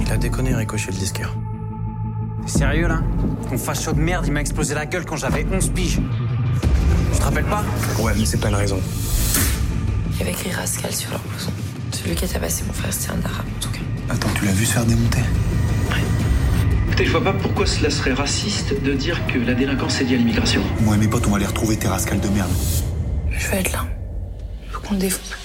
Il 0.08 0.14
a 0.14 0.18
déconné, 0.18 0.56
Ricochet, 0.56 0.92
le 0.92 0.98
disqueur. 0.98 1.36
T'es 2.46 2.52
sérieux, 2.60 2.88
là? 2.88 3.02
Ton 3.50 3.58
facho 3.58 3.92
de 3.92 4.00
merde, 4.00 4.26
il 4.26 4.32
m'a 4.32 4.40
explosé 4.40 4.74
la 4.74 4.86
gueule 4.86 5.06
quand 5.06 5.18
j'avais 5.18 5.46
11 5.52 5.70
piges. 5.72 6.00
Tu 7.12 7.20
te 7.20 7.24
rappelles 7.24 7.44
pas? 7.44 7.64
Ouais, 8.00 8.14
mais 8.18 8.26
c'est 8.26 8.38
pas 8.38 8.48
une 8.48 8.56
raison. 8.56 8.80
Il 10.14 10.20
y 10.20 10.22
avait 10.22 10.32
écrit 10.32 10.52
Rascal 10.52 10.94
sur 10.94 11.12
leur 11.12 11.20
blouson. 11.20 11.52
Celui 11.92 12.16
qui 12.16 12.24
a 12.24 12.28
tabassé 12.30 12.64
mon 12.66 12.72
frère, 12.72 12.94
c'était 12.94 13.12
un 13.12 13.26
arabe, 13.26 13.46
en 13.58 13.60
tout 13.60 13.70
cas. 13.70 13.80
Attends, 14.10 14.30
tu 14.34 14.46
l'as 14.46 14.54
vu 14.54 14.66
se 14.66 14.72
faire 14.72 14.86
démonter? 14.86 15.20
Ouais. 15.90 16.04
Écoutez, 16.88 17.06
je 17.06 17.12
vois 17.12 17.24
pas 17.24 17.34
pourquoi 17.34 17.66
cela 17.66 17.90
serait 17.90 18.14
raciste 18.14 18.82
de 18.82 18.94
dire 18.94 19.20
que 19.28 19.38
la 19.38 19.56
délinquance 19.56 20.00
est 20.00 20.06
liée 20.06 20.16
à 20.16 20.20
l'immigration. 20.20 20.62
Moi 20.80 20.96
et 20.96 21.00
mes 21.00 21.10
potes, 21.10 21.28
on 21.28 21.32
va 21.32 21.36
aller 21.36 21.46
retrouver 21.46 21.76
tes 21.76 21.90
rascals 21.90 22.22
de 22.22 22.30
merde. 22.30 22.52
Je 23.30 23.48
vais 23.50 23.60
être 23.60 23.74
là. 23.74 23.86
Faut 24.72 24.80
qu'on 24.80 24.94
le 24.94 25.02
défonce. 25.02 25.36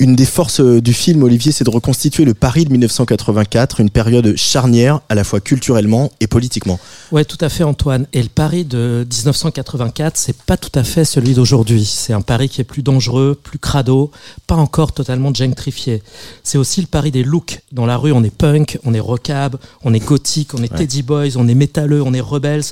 Une 0.00 0.14
des 0.14 0.26
forces 0.26 0.60
euh, 0.60 0.80
du 0.80 0.92
film, 0.92 1.24
Olivier, 1.24 1.50
c'est 1.50 1.64
de 1.64 1.70
reconstituer 1.70 2.24
le 2.24 2.32
Paris 2.32 2.64
de 2.64 2.70
1984, 2.70 3.80
une 3.80 3.90
période 3.90 4.36
charnière 4.36 5.00
à 5.08 5.16
la 5.16 5.24
fois 5.24 5.40
culturellement 5.40 6.12
et 6.20 6.28
politiquement. 6.28 6.78
Ouais, 7.10 7.24
tout 7.24 7.36
à 7.40 7.48
fait, 7.48 7.64
Antoine. 7.64 8.06
Et 8.12 8.22
le 8.22 8.28
Paris 8.28 8.64
de 8.64 9.04
1984, 9.10 10.16
c'est 10.16 10.36
pas 10.36 10.56
tout 10.56 10.70
à 10.76 10.84
fait 10.84 11.04
celui 11.04 11.34
d'aujourd'hui. 11.34 11.84
C'est 11.84 12.12
un 12.12 12.20
Paris 12.20 12.48
qui 12.48 12.60
est 12.60 12.64
plus 12.64 12.84
dangereux, 12.84 13.36
plus 13.42 13.58
crado, 13.58 14.12
pas 14.46 14.54
encore 14.54 14.92
totalement 14.92 15.34
gentrifié. 15.34 16.00
C'est 16.44 16.58
aussi 16.58 16.80
le 16.80 16.86
Paris 16.86 17.10
des 17.10 17.24
looks. 17.24 17.58
Dans 17.72 17.84
la 17.84 17.96
rue, 17.96 18.12
on 18.12 18.22
est 18.22 18.32
punk, 18.32 18.78
on 18.84 18.94
est 18.94 19.00
rockab, 19.00 19.56
on 19.82 19.92
est 19.92 20.06
gothique, 20.06 20.54
on 20.54 20.62
est 20.62 20.72
teddy 20.72 21.02
boys, 21.02 21.36
on 21.36 21.48
est 21.48 21.56
métalleux, 21.56 22.02
on 22.02 22.14
est 22.14 22.20
rebels. 22.20 22.62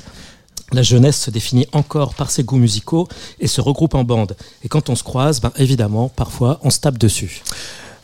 La 0.72 0.82
jeunesse 0.82 1.20
se 1.20 1.30
définit 1.30 1.66
encore 1.72 2.14
par 2.14 2.30
ses 2.30 2.42
goûts 2.42 2.56
musicaux 2.56 3.08
et 3.38 3.46
se 3.46 3.60
regroupe 3.60 3.94
en 3.94 4.04
bande. 4.04 4.36
Et 4.64 4.68
quand 4.68 4.90
on 4.90 4.96
se 4.96 5.04
croise, 5.04 5.40
ben 5.40 5.52
évidemment, 5.56 6.10
parfois, 6.14 6.58
on 6.62 6.70
se 6.70 6.80
tape 6.80 6.98
dessus. 6.98 7.42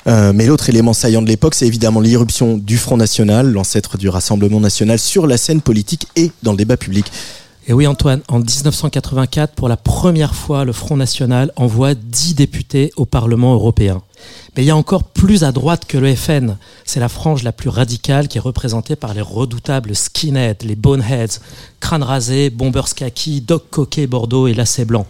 Euh, 0.07 0.33
mais 0.33 0.47
l'autre 0.47 0.69
élément 0.69 0.93
saillant 0.93 1.23
de 1.23 1.29
l'époque, 1.29 1.55
c'est 1.55 1.67
évidemment 1.67 2.01
l'irruption 2.01 2.57
du 2.57 2.77
Front 2.77 2.97
National, 2.97 3.51
l'ancêtre 3.51 3.99
du 3.99 4.09
Rassemblement 4.09 4.61
National, 4.61 4.99
sur 4.99 5.27
la 5.27 5.37
scène 5.37 5.61
politique 5.61 6.07
et 6.17 6.31
dans 6.43 6.53
le 6.53 6.57
débat 6.57 6.77
public. 6.77 7.07
Et 7.69 7.73
oui 7.73 7.87
Antoine, 7.87 8.23
en 8.27 8.39
1984, 8.41 9.55
pour 9.55 9.69
la 9.69 9.77
première 9.77 10.35
fois, 10.35 10.65
le 10.65 10.73
Front 10.73 10.97
National 10.97 11.53
envoie 11.55 11.95
10 11.95 12.35
députés 12.35 12.93
au 12.97 13.05
Parlement 13.07 13.55
européen. 13.55 14.03
Mais 14.57 14.65
il 14.65 14.67
y 14.67 14.71
a 14.71 14.77
encore 14.77 15.05
plus 15.05 15.45
à 15.45 15.53
droite 15.53 15.87
que 15.87 15.97
le 15.97 16.15
FN. 16.15 16.57
C'est 16.85 17.01
la 17.01 17.09
frange 17.09 17.43
la 17.43 17.53
plus 17.53 17.71
radicale 17.71 18.29
qui 18.29 18.39
est 18.39 18.41
représentée 18.41 18.97
par 18.97 19.15
les 19.15 19.23
redoutables 19.23 19.95
skinheads, 19.95 20.65
les 20.65 20.77
boneheads, 20.77 21.41
crâne 21.81 22.03
rasé, 22.03 22.51
bombers 22.51 22.95
kaki, 22.95 23.41
dog 23.41 23.63
coquet 23.71 24.07
Bordeaux 24.07 24.47
et 24.47 24.55
lacets 24.55 24.85
blancs. 24.85 25.07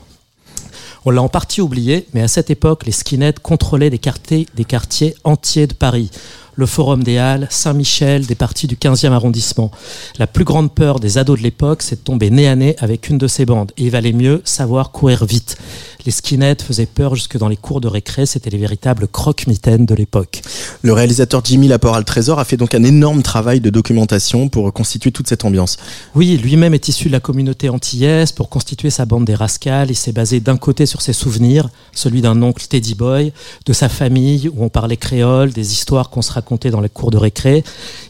On 1.04 1.10
l'a 1.10 1.22
en 1.22 1.28
partie 1.28 1.60
oublié, 1.60 2.06
mais 2.14 2.22
à 2.22 2.28
cette 2.28 2.50
époque, 2.50 2.86
les 2.86 2.92
skinheads 2.92 3.40
contrôlaient 3.42 3.90
des 3.90 3.98
quartiers, 3.98 4.46
des 4.54 4.64
quartiers 4.64 5.16
entiers 5.24 5.66
de 5.66 5.74
Paris 5.74 6.10
le 6.54 6.66
Forum 6.66 7.02
des 7.02 7.18
Halles, 7.18 7.46
Saint-Michel, 7.50 8.26
des 8.26 8.34
parties 8.34 8.66
du 8.66 8.76
15e 8.76 9.12
arrondissement. 9.12 9.70
La 10.18 10.26
plus 10.26 10.44
grande 10.44 10.72
peur 10.72 11.00
des 11.00 11.18
ados 11.18 11.38
de 11.38 11.42
l'époque, 11.42 11.82
c'est 11.82 11.96
de 11.96 12.04
tomber 12.04 12.30
nez 12.30 12.48
à 12.48 12.56
nez 12.56 12.76
avec 12.78 13.08
une 13.08 13.18
de 13.18 13.26
ces 13.26 13.46
bandes. 13.46 13.72
Et 13.76 13.84
il 13.84 13.90
valait 13.90 14.12
mieux 14.12 14.42
savoir 14.44 14.90
courir 14.90 15.24
vite. 15.24 15.56
Les 16.04 16.12
skinheads 16.12 16.64
faisaient 16.64 16.86
peur 16.86 17.14
jusque 17.14 17.36
dans 17.36 17.48
les 17.48 17.56
cours 17.56 17.80
de 17.80 17.88
récré, 17.88 18.26
c'était 18.26 18.50
les 18.50 18.58
véritables 18.58 19.06
croque-mitaines 19.06 19.86
de 19.86 19.94
l'époque. 19.94 20.42
Le 20.82 20.92
réalisateur 20.92 21.44
Jimmy 21.44 21.68
Laporal 21.68 22.04
Trésor 22.04 22.40
a 22.40 22.44
fait 22.44 22.56
donc 22.56 22.74
un 22.74 22.82
énorme 22.82 23.22
travail 23.22 23.60
de 23.60 23.70
documentation 23.70 24.48
pour 24.48 24.72
constituer 24.72 25.12
toute 25.12 25.28
cette 25.28 25.44
ambiance. 25.44 25.76
Oui, 26.14 26.36
lui-même 26.38 26.74
est 26.74 26.88
issu 26.88 27.06
de 27.06 27.12
la 27.12 27.20
communauté 27.20 27.68
antillaise. 27.68 28.32
Pour 28.32 28.48
constituer 28.48 28.90
sa 28.90 29.06
bande 29.06 29.24
des 29.24 29.34
rascals, 29.34 29.90
il 29.90 29.94
s'est 29.94 30.12
basé 30.12 30.40
d'un 30.40 30.56
côté 30.56 30.86
sur 30.86 31.02
ses 31.02 31.12
souvenirs, 31.12 31.68
celui 31.92 32.20
d'un 32.20 32.42
oncle 32.42 32.66
Teddy 32.66 32.94
Boy, 32.94 33.32
de 33.66 33.72
sa 33.72 33.88
famille 33.88 34.48
où 34.48 34.64
on 34.64 34.68
parlait 34.68 34.96
créole, 34.96 35.52
des 35.52 35.72
histoires 35.72 36.10
qu'on 36.10 36.22
se 36.22 36.32
racontait 36.32 36.70
dans 36.70 36.80
les 36.80 36.88
cours 36.88 37.10
de 37.10 37.18
récré. 37.18 37.62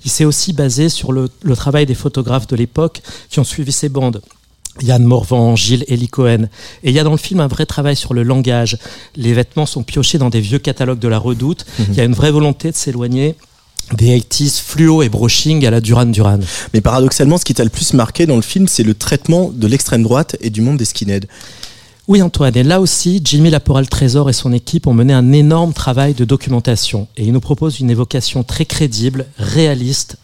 Il 0.05 0.11
s'est 0.11 0.25
aussi 0.25 0.53
basé 0.53 0.89
sur 0.89 1.13
le, 1.13 1.29
le 1.43 1.57
travail 1.57 1.85
des 1.85 1.95
photographes 1.95 2.47
de 2.47 2.57
l'époque 2.57 3.03
qui 3.29 3.39
ont 3.39 3.45
suivi 3.45 3.73
ces 3.73 3.89
bandes. 3.89 4.23
Yann 4.81 5.05
Morvan, 5.05 5.55
Gilles 5.57 5.85
Elie 5.89 6.09
Cohen. 6.09 6.49
Et 6.83 6.91
il 6.91 6.93
y 6.93 6.99
a 6.99 7.05
dans 7.05 7.11
le 7.13 7.19
film 7.19 7.41
un 7.41 7.47
vrai 7.47 7.67
travail 7.67 7.97
sur 7.97 8.15
le 8.15 8.23
langage. 8.23 8.79
Les 9.17 9.33
vêtements 9.33 9.67
sont 9.67 9.83
piochés 9.83 10.19
dans 10.19 10.31
des 10.31 10.41
vieux 10.41 10.59
catalogues 10.59 10.99
de 10.99 11.09
la 11.09 11.19
redoute. 11.19 11.67
Mhm. 11.79 11.87
Il 11.91 11.95
y 11.95 12.01
a 12.01 12.05
une 12.05 12.15
vraie 12.15 12.31
volonté 12.31 12.71
de 12.71 12.77
s'éloigner 12.77 13.37
des 13.93 14.19
80s 14.19 14.61
fluo 14.63 15.03
et 15.03 15.09
brushing 15.09 15.67
à 15.67 15.71
la 15.71 15.81
Duran 15.81 16.07
Duran. 16.07 16.39
Mais 16.73 16.81
paradoxalement, 16.81 17.37
ce 17.37 17.45
qui 17.45 17.55
t'a 17.55 17.65
le 17.65 17.71
plus 17.71 17.93
marqué 17.93 18.27
dans 18.27 18.37
le 18.37 18.43
film, 18.43 18.69
c'est 18.69 18.83
le 18.85 18.95
traitement 18.95 19.51
de 19.53 19.67
l'extrême 19.67 20.03
droite 20.03 20.37
et 20.41 20.51
du 20.51 20.63
monde 20.63 20.79
des 20.79 20.85
skinheads. 20.85 21.27
Oui 22.09 22.21
Antoine, 22.21 22.57
et 22.57 22.65
là 22.65 22.81
aussi, 22.81 23.21
Jimmy 23.23 23.51
Laporal 23.51 23.89
Trésor 23.89 24.29
et 24.29 24.33
son 24.33 24.53
équipe 24.53 24.89
ont 24.89 24.93
mené 24.93 25.13
un 25.13 25.33
énorme 25.33 25.73
travail 25.73 26.15
de 26.15 26.25
documentation 26.25 27.07
et 27.17 27.25
ils 27.25 27.33
nous 27.33 27.41
proposent 27.41 27.79
une 27.79 27.91
évocation 27.91 28.43
très 28.43 28.65
crédible, 28.65 29.27
réaliste, 29.39 30.17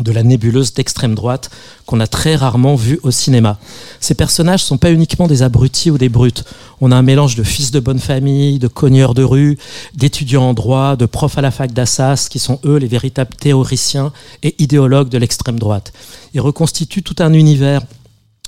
de 0.00 0.12
la 0.12 0.22
nébuleuse 0.22 0.72
d'extrême 0.74 1.14
droite 1.14 1.50
qu'on 1.86 2.00
a 2.00 2.06
très 2.06 2.36
rarement 2.36 2.74
vue 2.74 3.00
au 3.02 3.10
cinéma. 3.10 3.58
Ces 4.00 4.14
personnages 4.14 4.62
sont 4.62 4.78
pas 4.78 4.92
uniquement 4.92 5.26
des 5.26 5.42
abrutis 5.42 5.90
ou 5.90 5.98
des 5.98 6.08
brutes. 6.08 6.44
On 6.80 6.92
a 6.92 6.96
un 6.96 7.02
mélange 7.02 7.34
de 7.34 7.42
fils 7.42 7.70
de 7.70 7.80
bonne 7.80 7.98
famille, 7.98 8.58
de 8.58 8.68
cogneurs 8.68 9.14
de 9.14 9.22
rue, 9.22 9.58
d'étudiants 9.94 10.50
en 10.50 10.54
droit, 10.54 10.96
de 10.96 11.06
profs 11.06 11.38
à 11.38 11.40
la 11.40 11.50
fac 11.50 11.72
d'Assas, 11.72 12.28
qui 12.30 12.38
sont 12.38 12.60
eux 12.64 12.76
les 12.76 12.86
véritables 12.86 13.34
théoriciens 13.34 14.12
et 14.42 14.54
idéologues 14.58 15.08
de 15.08 15.18
l'extrême 15.18 15.58
droite. 15.58 15.92
Ils 16.34 16.40
reconstituent 16.40 17.02
tout 17.02 17.16
un 17.18 17.32
univers 17.32 17.82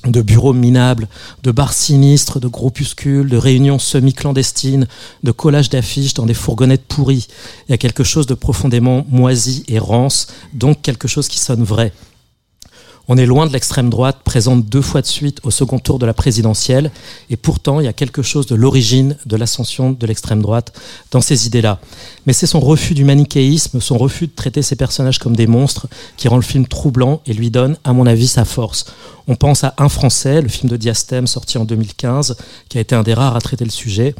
de 0.06 0.22
bureaux 0.22 0.54
minables, 0.54 1.08
de 1.42 1.50
bars 1.50 1.74
sinistres, 1.74 2.40
de 2.40 2.48
groupuscules, 2.48 3.28
de 3.28 3.36
réunions 3.36 3.78
semi-clandestines, 3.78 4.86
de 5.22 5.30
collages 5.30 5.68
d'affiches 5.68 6.14
dans 6.14 6.26
des 6.26 6.34
fourgonnettes 6.34 6.86
pourries. 6.86 7.28
Il 7.68 7.72
y 7.72 7.74
a 7.74 7.78
quelque 7.78 8.04
chose 8.04 8.26
de 8.26 8.34
profondément 8.34 9.04
moisi 9.10 9.64
et 9.68 9.78
rance, 9.78 10.28
donc 10.54 10.80
quelque 10.82 11.08
chose 11.08 11.28
qui 11.28 11.38
sonne 11.38 11.64
vrai. 11.64 11.92
On 13.08 13.16
est 13.16 13.26
loin 13.26 13.46
de 13.46 13.52
l'extrême 13.52 13.90
droite, 13.90 14.18
présente 14.24 14.66
deux 14.66 14.82
fois 14.82 15.00
de 15.00 15.06
suite 15.06 15.40
au 15.42 15.50
second 15.50 15.78
tour 15.78 15.98
de 15.98 16.06
la 16.06 16.14
présidentielle, 16.14 16.90
et 17.28 17.36
pourtant 17.36 17.80
il 17.80 17.84
y 17.84 17.88
a 17.88 17.92
quelque 17.92 18.22
chose 18.22 18.46
de 18.46 18.54
l'origine 18.54 19.16
de 19.26 19.36
l'ascension 19.36 19.90
de 19.90 20.06
l'extrême 20.06 20.42
droite 20.42 20.72
dans 21.10 21.20
ces 21.20 21.46
idées-là. 21.46 21.80
Mais 22.26 22.32
c'est 22.32 22.46
son 22.46 22.60
refus 22.60 22.94
du 22.94 23.04
manichéisme, 23.04 23.80
son 23.80 23.98
refus 23.98 24.26
de 24.28 24.32
traiter 24.32 24.62
ces 24.62 24.76
personnages 24.76 25.18
comme 25.18 25.34
des 25.34 25.46
monstres, 25.46 25.88
qui 26.16 26.28
rend 26.28 26.36
le 26.36 26.42
film 26.42 26.66
troublant 26.66 27.20
et 27.26 27.32
lui 27.32 27.50
donne, 27.50 27.76
à 27.84 27.92
mon 27.92 28.06
avis, 28.06 28.28
sa 28.28 28.44
force. 28.44 28.86
On 29.26 29.34
pense 29.34 29.64
à 29.64 29.74
Un 29.78 29.88
Français, 29.88 30.40
le 30.40 30.48
film 30.48 30.70
de 30.70 30.76
Diastème 30.76 31.26
sorti 31.26 31.58
en 31.58 31.64
2015, 31.64 32.36
qui 32.68 32.78
a 32.78 32.80
été 32.80 32.94
un 32.94 33.02
des 33.02 33.14
rares 33.14 33.36
à 33.36 33.40
traiter 33.40 33.64
le 33.64 33.70
sujet, 33.70 34.14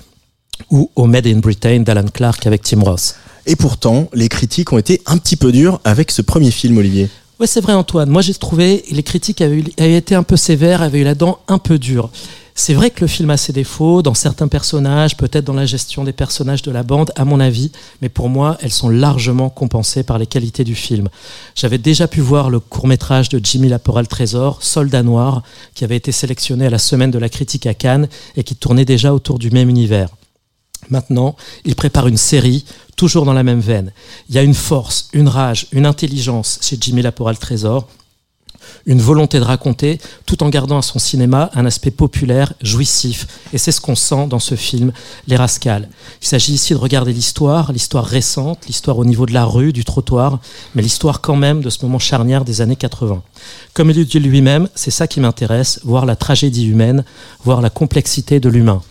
ou 0.70 0.90
au 0.96 1.06
Made 1.06 1.26
in 1.26 1.38
Britain 1.38 1.80
d'Alan 1.80 2.08
Clark 2.12 2.46
avec 2.46 2.62
Tim 2.62 2.80
Ross. 2.80 3.14
Et 3.46 3.56
pourtant, 3.56 4.08
les 4.14 4.28
critiques 4.28 4.72
ont 4.72 4.78
été 4.78 5.00
un 5.06 5.16
petit 5.16 5.36
peu 5.36 5.52
dures 5.52 5.80
avec 5.84 6.10
ce 6.10 6.22
premier 6.22 6.50
film, 6.50 6.78
Olivier. 6.78 7.08
Oui, 7.40 7.46
c'est 7.48 7.62
vrai, 7.62 7.72
Antoine. 7.72 8.10
Moi, 8.10 8.20
j'ai 8.20 8.34
trouvé 8.34 8.84
les 8.90 9.02
critiques 9.02 9.40
avaient, 9.40 9.64
été 9.78 10.14
un 10.14 10.22
peu 10.22 10.36
sévères, 10.36 10.82
avaient 10.82 11.00
eu 11.00 11.04
la 11.04 11.14
dent 11.14 11.38
un 11.48 11.56
peu 11.56 11.78
dure. 11.78 12.10
C'est 12.54 12.74
vrai 12.74 12.90
que 12.90 13.00
le 13.00 13.06
film 13.06 13.30
a 13.30 13.38
ses 13.38 13.54
défauts 13.54 14.02
dans 14.02 14.12
certains 14.12 14.46
personnages, 14.46 15.16
peut-être 15.16 15.46
dans 15.46 15.54
la 15.54 15.64
gestion 15.64 16.04
des 16.04 16.12
personnages 16.12 16.60
de 16.60 16.70
la 16.70 16.82
bande, 16.82 17.12
à 17.16 17.24
mon 17.24 17.40
avis, 17.40 17.72
mais 18.02 18.10
pour 18.10 18.28
moi, 18.28 18.58
elles 18.60 18.72
sont 18.72 18.90
largement 18.90 19.48
compensées 19.48 20.02
par 20.02 20.18
les 20.18 20.26
qualités 20.26 20.64
du 20.64 20.74
film. 20.74 21.08
J'avais 21.54 21.78
déjà 21.78 22.06
pu 22.08 22.20
voir 22.20 22.50
le 22.50 22.60
court-métrage 22.60 23.30
de 23.30 23.40
Jimmy 23.42 23.70
Laporal 23.70 24.06
Trésor, 24.06 24.62
Soldat 24.62 25.02
Noir, 25.02 25.42
qui 25.74 25.84
avait 25.84 25.96
été 25.96 26.12
sélectionné 26.12 26.66
à 26.66 26.70
la 26.70 26.78
semaine 26.78 27.10
de 27.10 27.18
la 27.18 27.30
critique 27.30 27.64
à 27.64 27.72
Cannes 27.72 28.08
et 28.36 28.44
qui 28.44 28.54
tournait 28.54 28.84
déjà 28.84 29.14
autour 29.14 29.38
du 29.38 29.50
même 29.50 29.70
univers. 29.70 30.10
Maintenant, 30.90 31.36
il 31.64 31.76
prépare 31.76 32.08
une 32.08 32.16
série, 32.16 32.64
toujours 32.96 33.24
dans 33.24 33.32
la 33.32 33.42
même 33.42 33.60
veine. 33.60 33.92
Il 34.28 34.34
y 34.34 34.38
a 34.38 34.42
une 34.42 34.54
force, 34.54 35.08
une 35.12 35.28
rage, 35.28 35.66
une 35.72 35.86
intelligence 35.86 36.58
chez 36.62 36.76
Jimmy 36.80 37.02
Laporal 37.02 37.38
Trésor, 37.38 37.88
une 38.86 39.00
volonté 39.00 39.38
de 39.38 39.44
raconter, 39.44 40.00
tout 40.26 40.42
en 40.42 40.48
gardant 40.48 40.78
à 40.78 40.82
son 40.82 40.98
cinéma 40.98 41.50
un 41.54 41.66
aspect 41.66 41.90
populaire, 41.90 42.52
jouissif. 42.62 43.26
Et 43.52 43.58
c'est 43.58 43.72
ce 43.72 43.80
qu'on 43.80 43.94
sent 43.94 44.26
dans 44.28 44.38
ce 44.38 44.54
film, 44.54 44.92
Les 45.26 45.36
Rascals. 45.36 45.88
Il 46.22 46.26
s'agit 46.26 46.52
ici 46.54 46.72
de 46.72 46.78
regarder 46.78 47.12
l'histoire, 47.12 47.72
l'histoire 47.72 48.04
récente, 48.04 48.66
l'histoire 48.66 48.98
au 48.98 49.04
niveau 49.04 49.26
de 49.26 49.32
la 49.32 49.44
rue, 49.44 49.72
du 49.72 49.84
trottoir, 49.84 50.40
mais 50.74 50.82
l'histoire 50.82 51.20
quand 51.20 51.36
même 51.36 51.62
de 51.62 51.70
ce 51.70 51.84
moment 51.84 51.98
charnière 51.98 52.44
des 52.44 52.60
années 52.60 52.76
80. 52.76 53.22
Comme 53.74 53.90
il 53.90 54.04
dit 54.04 54.18
lui-même, 54.18 54.68
c'est 54.74 54.90
ça 54.90 55.06
qui 55.06 55.20
m'intéresse, 55.20 55.80
voir 55.84 56.06
la 56.06 56.16
tragédie 56.16 56.66
humaine, 56.66 57.04
voir 57.44 57.60
la 57.60 57.70
complexité 57.70 58.40
de 58.40 58.48
l'humain. 58.48 58.82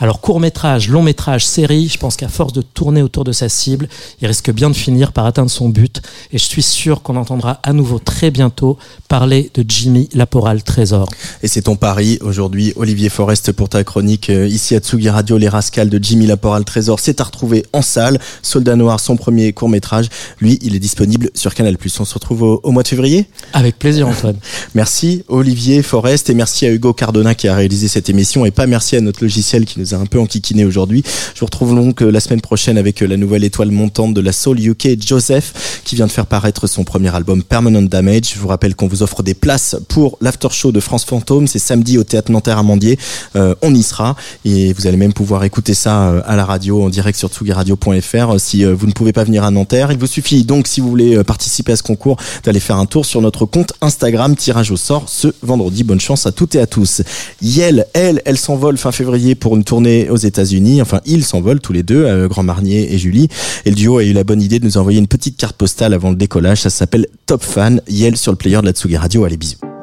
Alors 0.00 0.20
court 0.20 0.38
métrage, 0.38 0.88
long 0.88 1.02
métrage, 1.02 1.44
série, 1.44 1.88
je 1.88 1.98
pense 1.98 2.16
qu'à 2.16 2.28
force 2.28 2.52
de 2.52 2.62
tourner 2.62 3.02
autour 3.02 3.24
de 3.24 3.32
sa 3.32 3.48
cible, 3.48 3.88
il 4.20 4.28
risque 4.28 4.52
bien 4.52 4.70
de 4.70 4.76
finir 4.76 5.12
par 5.12 5.26
atteindre 5.26 5.50
son 5.50 5.68
but. 5.68 6.00
Et 6.32 6.38
je 6.38 6.44
suis 6.44 6.62
sûr 6.62 7.02
qu'on 7.02 7.16
entendra 7.16 7.58
à 7.64 7.72
nouveau 7.72 7.98
très 7.98 8.30
bientôt 8.30 8.78
parler 9.08 9.50
de 9.54 9.64
Jimmy 9.66 10.08
Laporal 10.14 10.62
Trésor. 10.62 11.08
Et 11.42 11.48
c'est 11.48 11.62
ton 11.62 11.74
pari 11.74 12.18
aujourd'hui, 12.20 12.72
Olivier 12.76 13.08
Forest, 13.08 13.50
pour 13.52 13.68
ta 13.68 13.82
chronique 13.82 14.30
euh, 14.30 14.46
ici 14.46 14.76
à 14.76 14.78
Tsugi 14.78 15.10
Radio, 15.10 15.36
Les 15.36 15.48
Rascals 15.48 15.88
de 15.88 15.98
Jimmy 16.02 16.26
Laporal 16.26 16.64
Trésor. 16.64 17.00
C'est 17.00 17.20
à 17.20 17.24
retrouver 17.24 17.66
en 17.72 17.82
salle. 17.82 18.20
Soldat 18.42 18.76
Noir, 18.76 19.00
son 19.00 19.16
premier 19.16 19.52
court 19.52 19.68
métrage. 19.68 20.08
Lui, 20.40 20.60
il 20.62 20.76
est 20.76 20.80
disponible 20.80 21.30
sur 21.34 21.54
Canal+. 21.54 21.76
On 21.98 22.04
se 22.04 22.14
retrouve 22.14 22.42
au, 22.42 22.60
au 22.62 22.70
mois 22.70 22.84
de 22.84 22.88
février? 22.88 23.26
Avec 23.52 23.78
plaisir, 23.78 24.06
Antoine. 24.06 24.36
merci 24.74 25.24
Olivier 25.26 25.82
Forest 25.82 26.30
et 26.30 26.34
merci 26.34 26.66
à 26.66 26.70
Hugo 26.70 26.92
Cardona 26.92 27.34
qui 27.34 27.48
a 27.48 27.54
réalisé 27.56 27.88
cette 27.88 28.08
émission 28.08 28.44
et 28.44 28.52
pas 28.52 28.66
merci 28.66 28.94
à 28.94 29.00
notre 29.00 29.24
logiciel 29.24 29.64
qui 29.64 29.80
nous 29.80 29.87
a 29.94 29.98
un 29.98 30.06
peu 30.06 30.18
enquiquiné 30.20 30.64
aujourd'hui. 30.64 31.02
Je 31.34 31.40
vous 31.40 31.46
retrouve 31.46 31.74
donc 31.74 32.02
euh, 32.02 32.10
la 32.10 32.20
semaine 32.20 32.40
prochaine 32.40 32.78
avec 32.78 33.02
euh, 33.02 33.06
la 33.06 33.16
nouvelle 33.16 33.44
étoile 33.44 33.70
montante 33.70 34.14
de 34.14 34.20
la 34.20 34.32
Soul 34.32 34.60
UK, 34.60 35.00
Joseph, 35.00 35.80
qui 35.84 35.96
vient 35.96 36.06
de 36.06 36.10
faire 36.10 36.26
paraître 36.26 36.66
son 36.66 36.84
premier 36.84 37.14
album 37.14 37.42
Permanent 37.42 37.82
Damage. 37.82 38.34
Je 38.34 38.38
vous 38.38 38.48
rappelle 38.48 38.74
qu'on 38.74 38.88
vous 38.88 39.02
offre 39.02 39.22
des 39.22 39.34
places 39.34 39.76
pour 39.88 40.18
l'after 40.20 40.48
show 40.50 40.72
de 40.72 40.80
France 40.80 41.04
Fantôme. 41.04 41.46
C'est 41.46 41.58
samedi 41.58 41.98
au 41.98 42.04
Théâtre 42.04 42.30
Nanterre 42.30 42.58
à 42.58 42.62
Mandier. 42.62 42.98
Euh, 43.36 43.54
on 43.62 43.74
y 43.74 43.82
sera 43.82 44.16
et 44.44 44.72
vous 44.72 44.86
allez 44.86 44.96
même 44.96 45.12
pouvoir 45.12 45.44
écouter 45.44 45.74
ça 45.74 46.20
à 46.26 46.36
la 46.36 46.44
radio 46.44 46.82
en 46.84 46.90
direct 46.90 47.18
sur 47.18 47.28
tsugiradio.fr 47.28 48.38
si 48.38 48.64
vous 48.64 48.86
ne 48.86 48.92
pouvez 48.92 49.12
pas 49.12 49.24
venir 49.24 49.44
à 49.44 49.50
Nanterre. 49.50 49.92
Il 49.92 49.98
vous 49.98 50.06
suffit 50.06 50.44
donc, 50.44 50.66
si 50.66 50.80
vous 50.80 50.88
voulez 50.88 51.22
participer 51.24 51.72
à 51.72 51.76
ce 51.76 51.82
concours, 51.82 52.16
d'aller 52.44 52.60
faire 52.60 52.76
un 52.76 52.86
tour 52.86 53.04
sur 53.04 53.20
notre 53.20 53.46
compte 53.46 53.72
Instagram. 53.80 54.36
Tirage 54.36 54.70
au 54.70 54.76
sort 54.76 55.04
ce 55.06 55.28
vendredi. 55.42 55.84
Bonne 55.84 56.00
chance 56.00 56.26
à 56.26 56.32
toutes 56.32 56.54
et 56.54 56.60
à 56.60 56.66
tous. 56.66 57.02
Yel, 57.42 57.86
elle, 57.94 58.22
elle 58.24 58.38
s'envole 58.38 58.76
fin 58.76 58.92
février 58.92 59.34
pour 59.34 59.56
une 59.56 59.64
tournée 59.64 59.77
aux 59.80 60.16
États-Unis. 60.16 60.82
Enfin, 60.82 61.00
ils 61.06 61.24
s'envolent 61.24 61.60
tous 61.60 61.72
les 61.72 61.82
deux, 61.82 62.04
euh, 62.04 62.28
Grand 62.28 62.42
Marnier 62.42 62.92
et 62.92 62.98
Julie. 62.98 63.28
Et 63.64 63.70
le 63.70 63.76
duo 63.76 63.98
a 63.98 64.04
eu 64.04 64.12
la 64.12 64.24
bonne 64.24 64.42
idée 64.42 64.58
de 64.58 64.64
nous 64.64 64.76
envoyer 64.76 64.98
une 64.98 65.06
petite 65.06 65.36
carte 65.36 65.56
postale 65.56 65.94
avant 65.94 66.10
le 66.10 66.16
décollage. 66.16 66.62
Ça 66.62 66.70
s'appelle 66.70 67.06
Top 67.26 67.42
Fan. 67.42 67.80
Yel 67.88 68.16
sur 68.16 68.32
le 68.32 68.38
player 68.38 68.60
de 68.60 68.66
la 68.66 68.72
Tsugi 68.72 68.96
Radio. 68.96 69.24
Allez, 69.24 69.36
bisous. 69.36 69.77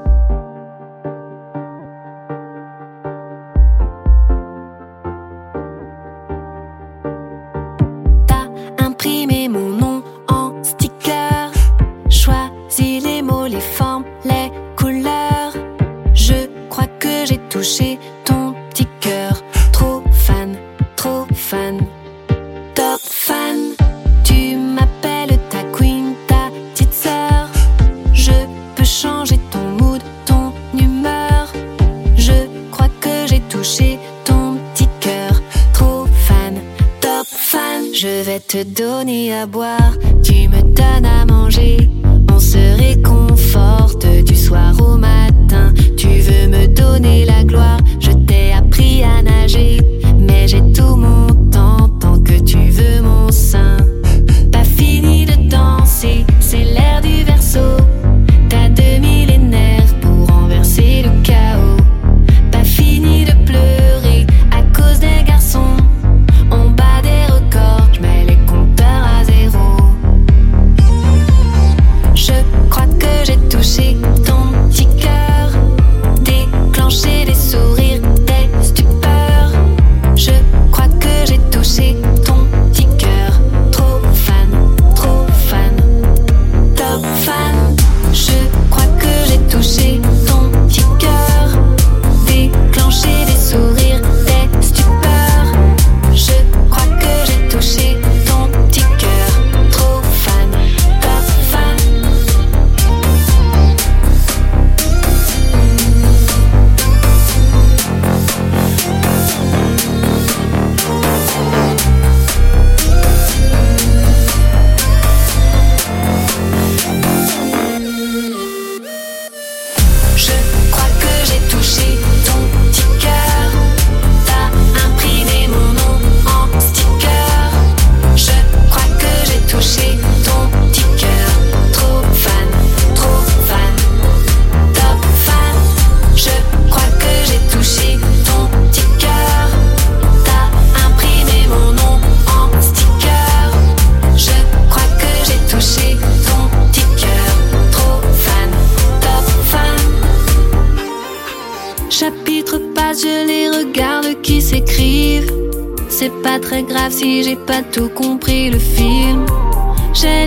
Je 37.98 38.24
vais 38.26 38.42
te 38.42 38.62
donner 38.62 39.34
à 39.34 39.46
boire, 39.46 39.94
tu 40.22 40.50
me 40.50 40.62
donnes 40.62 41.06
à 41.06 41.26
manger. 41.26 41.90
On 42.30 42.42
se 42.42 42.78
réconforte 42.78 44.06
du 44.06 44.36
soir 44.36 44.74
au 44.82 44.98
matin. 44.98 45.74
Tu 45.96 46.08
veux 46.08 46.50
me 46.50 46.68
donner 46.68 47.24
la 47.24 47.46
gloire, 47.46 47.80
je 48.02 48.12
t'ai 48.12 48.52
appris 48.52 49.02
à 49.02 49.22
nager. 49.22 49.80
Mais 50.20 50.46
j'ai 50.46 50.62
tout 50.74 50.98
mon 50.98 51.25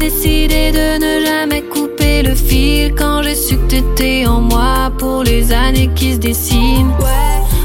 J'ai 0.00 0.10
décidé 0.10 0.70
de 0.70 0.98
ne 0.98 1.26
jamais 1.26 1.62
couper 1.62 2.22
le 2.22 2.34
fil 2.36 2.94
quand 2.94 3.22
j'ai 3.24 3.34
su 3.34 3.56
que 3.56 3.66
t'étais 3.66 4.26
en 4.26 4.40
moi 4.40 4.92
pour 4.96 5.24
les 5.24 5.52
années 5.52 5.90
qui 5.96 6.12
se 6.12 6.18
dessinent. 6.18 6.92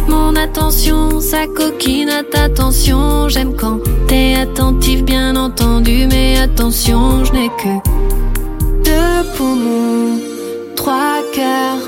Mon 0.07 0.35
attention, 0.35 1.19
ça 1.19 1.45
coquine 1.45 2.09
à 2.09 2.23
ta 2.23 2.49
tension. 2.49 3.29
J'aime 3.29 3.55
quand 3.55 3.79
t'es 4.07 4.33
attentif, 4.35 5.03
bien 5.03 5.35
entendu, 5.35 6.07
mais 6.09 6.39
attention, 6.39 7.23
je 7.23 7.33
n'ai 7.33 7.49
que 7.49 7.73
deux 8.83 9.29
poumons, 9.37 10.19
trois 10.75 11.21
cœurs, 11.35 11.87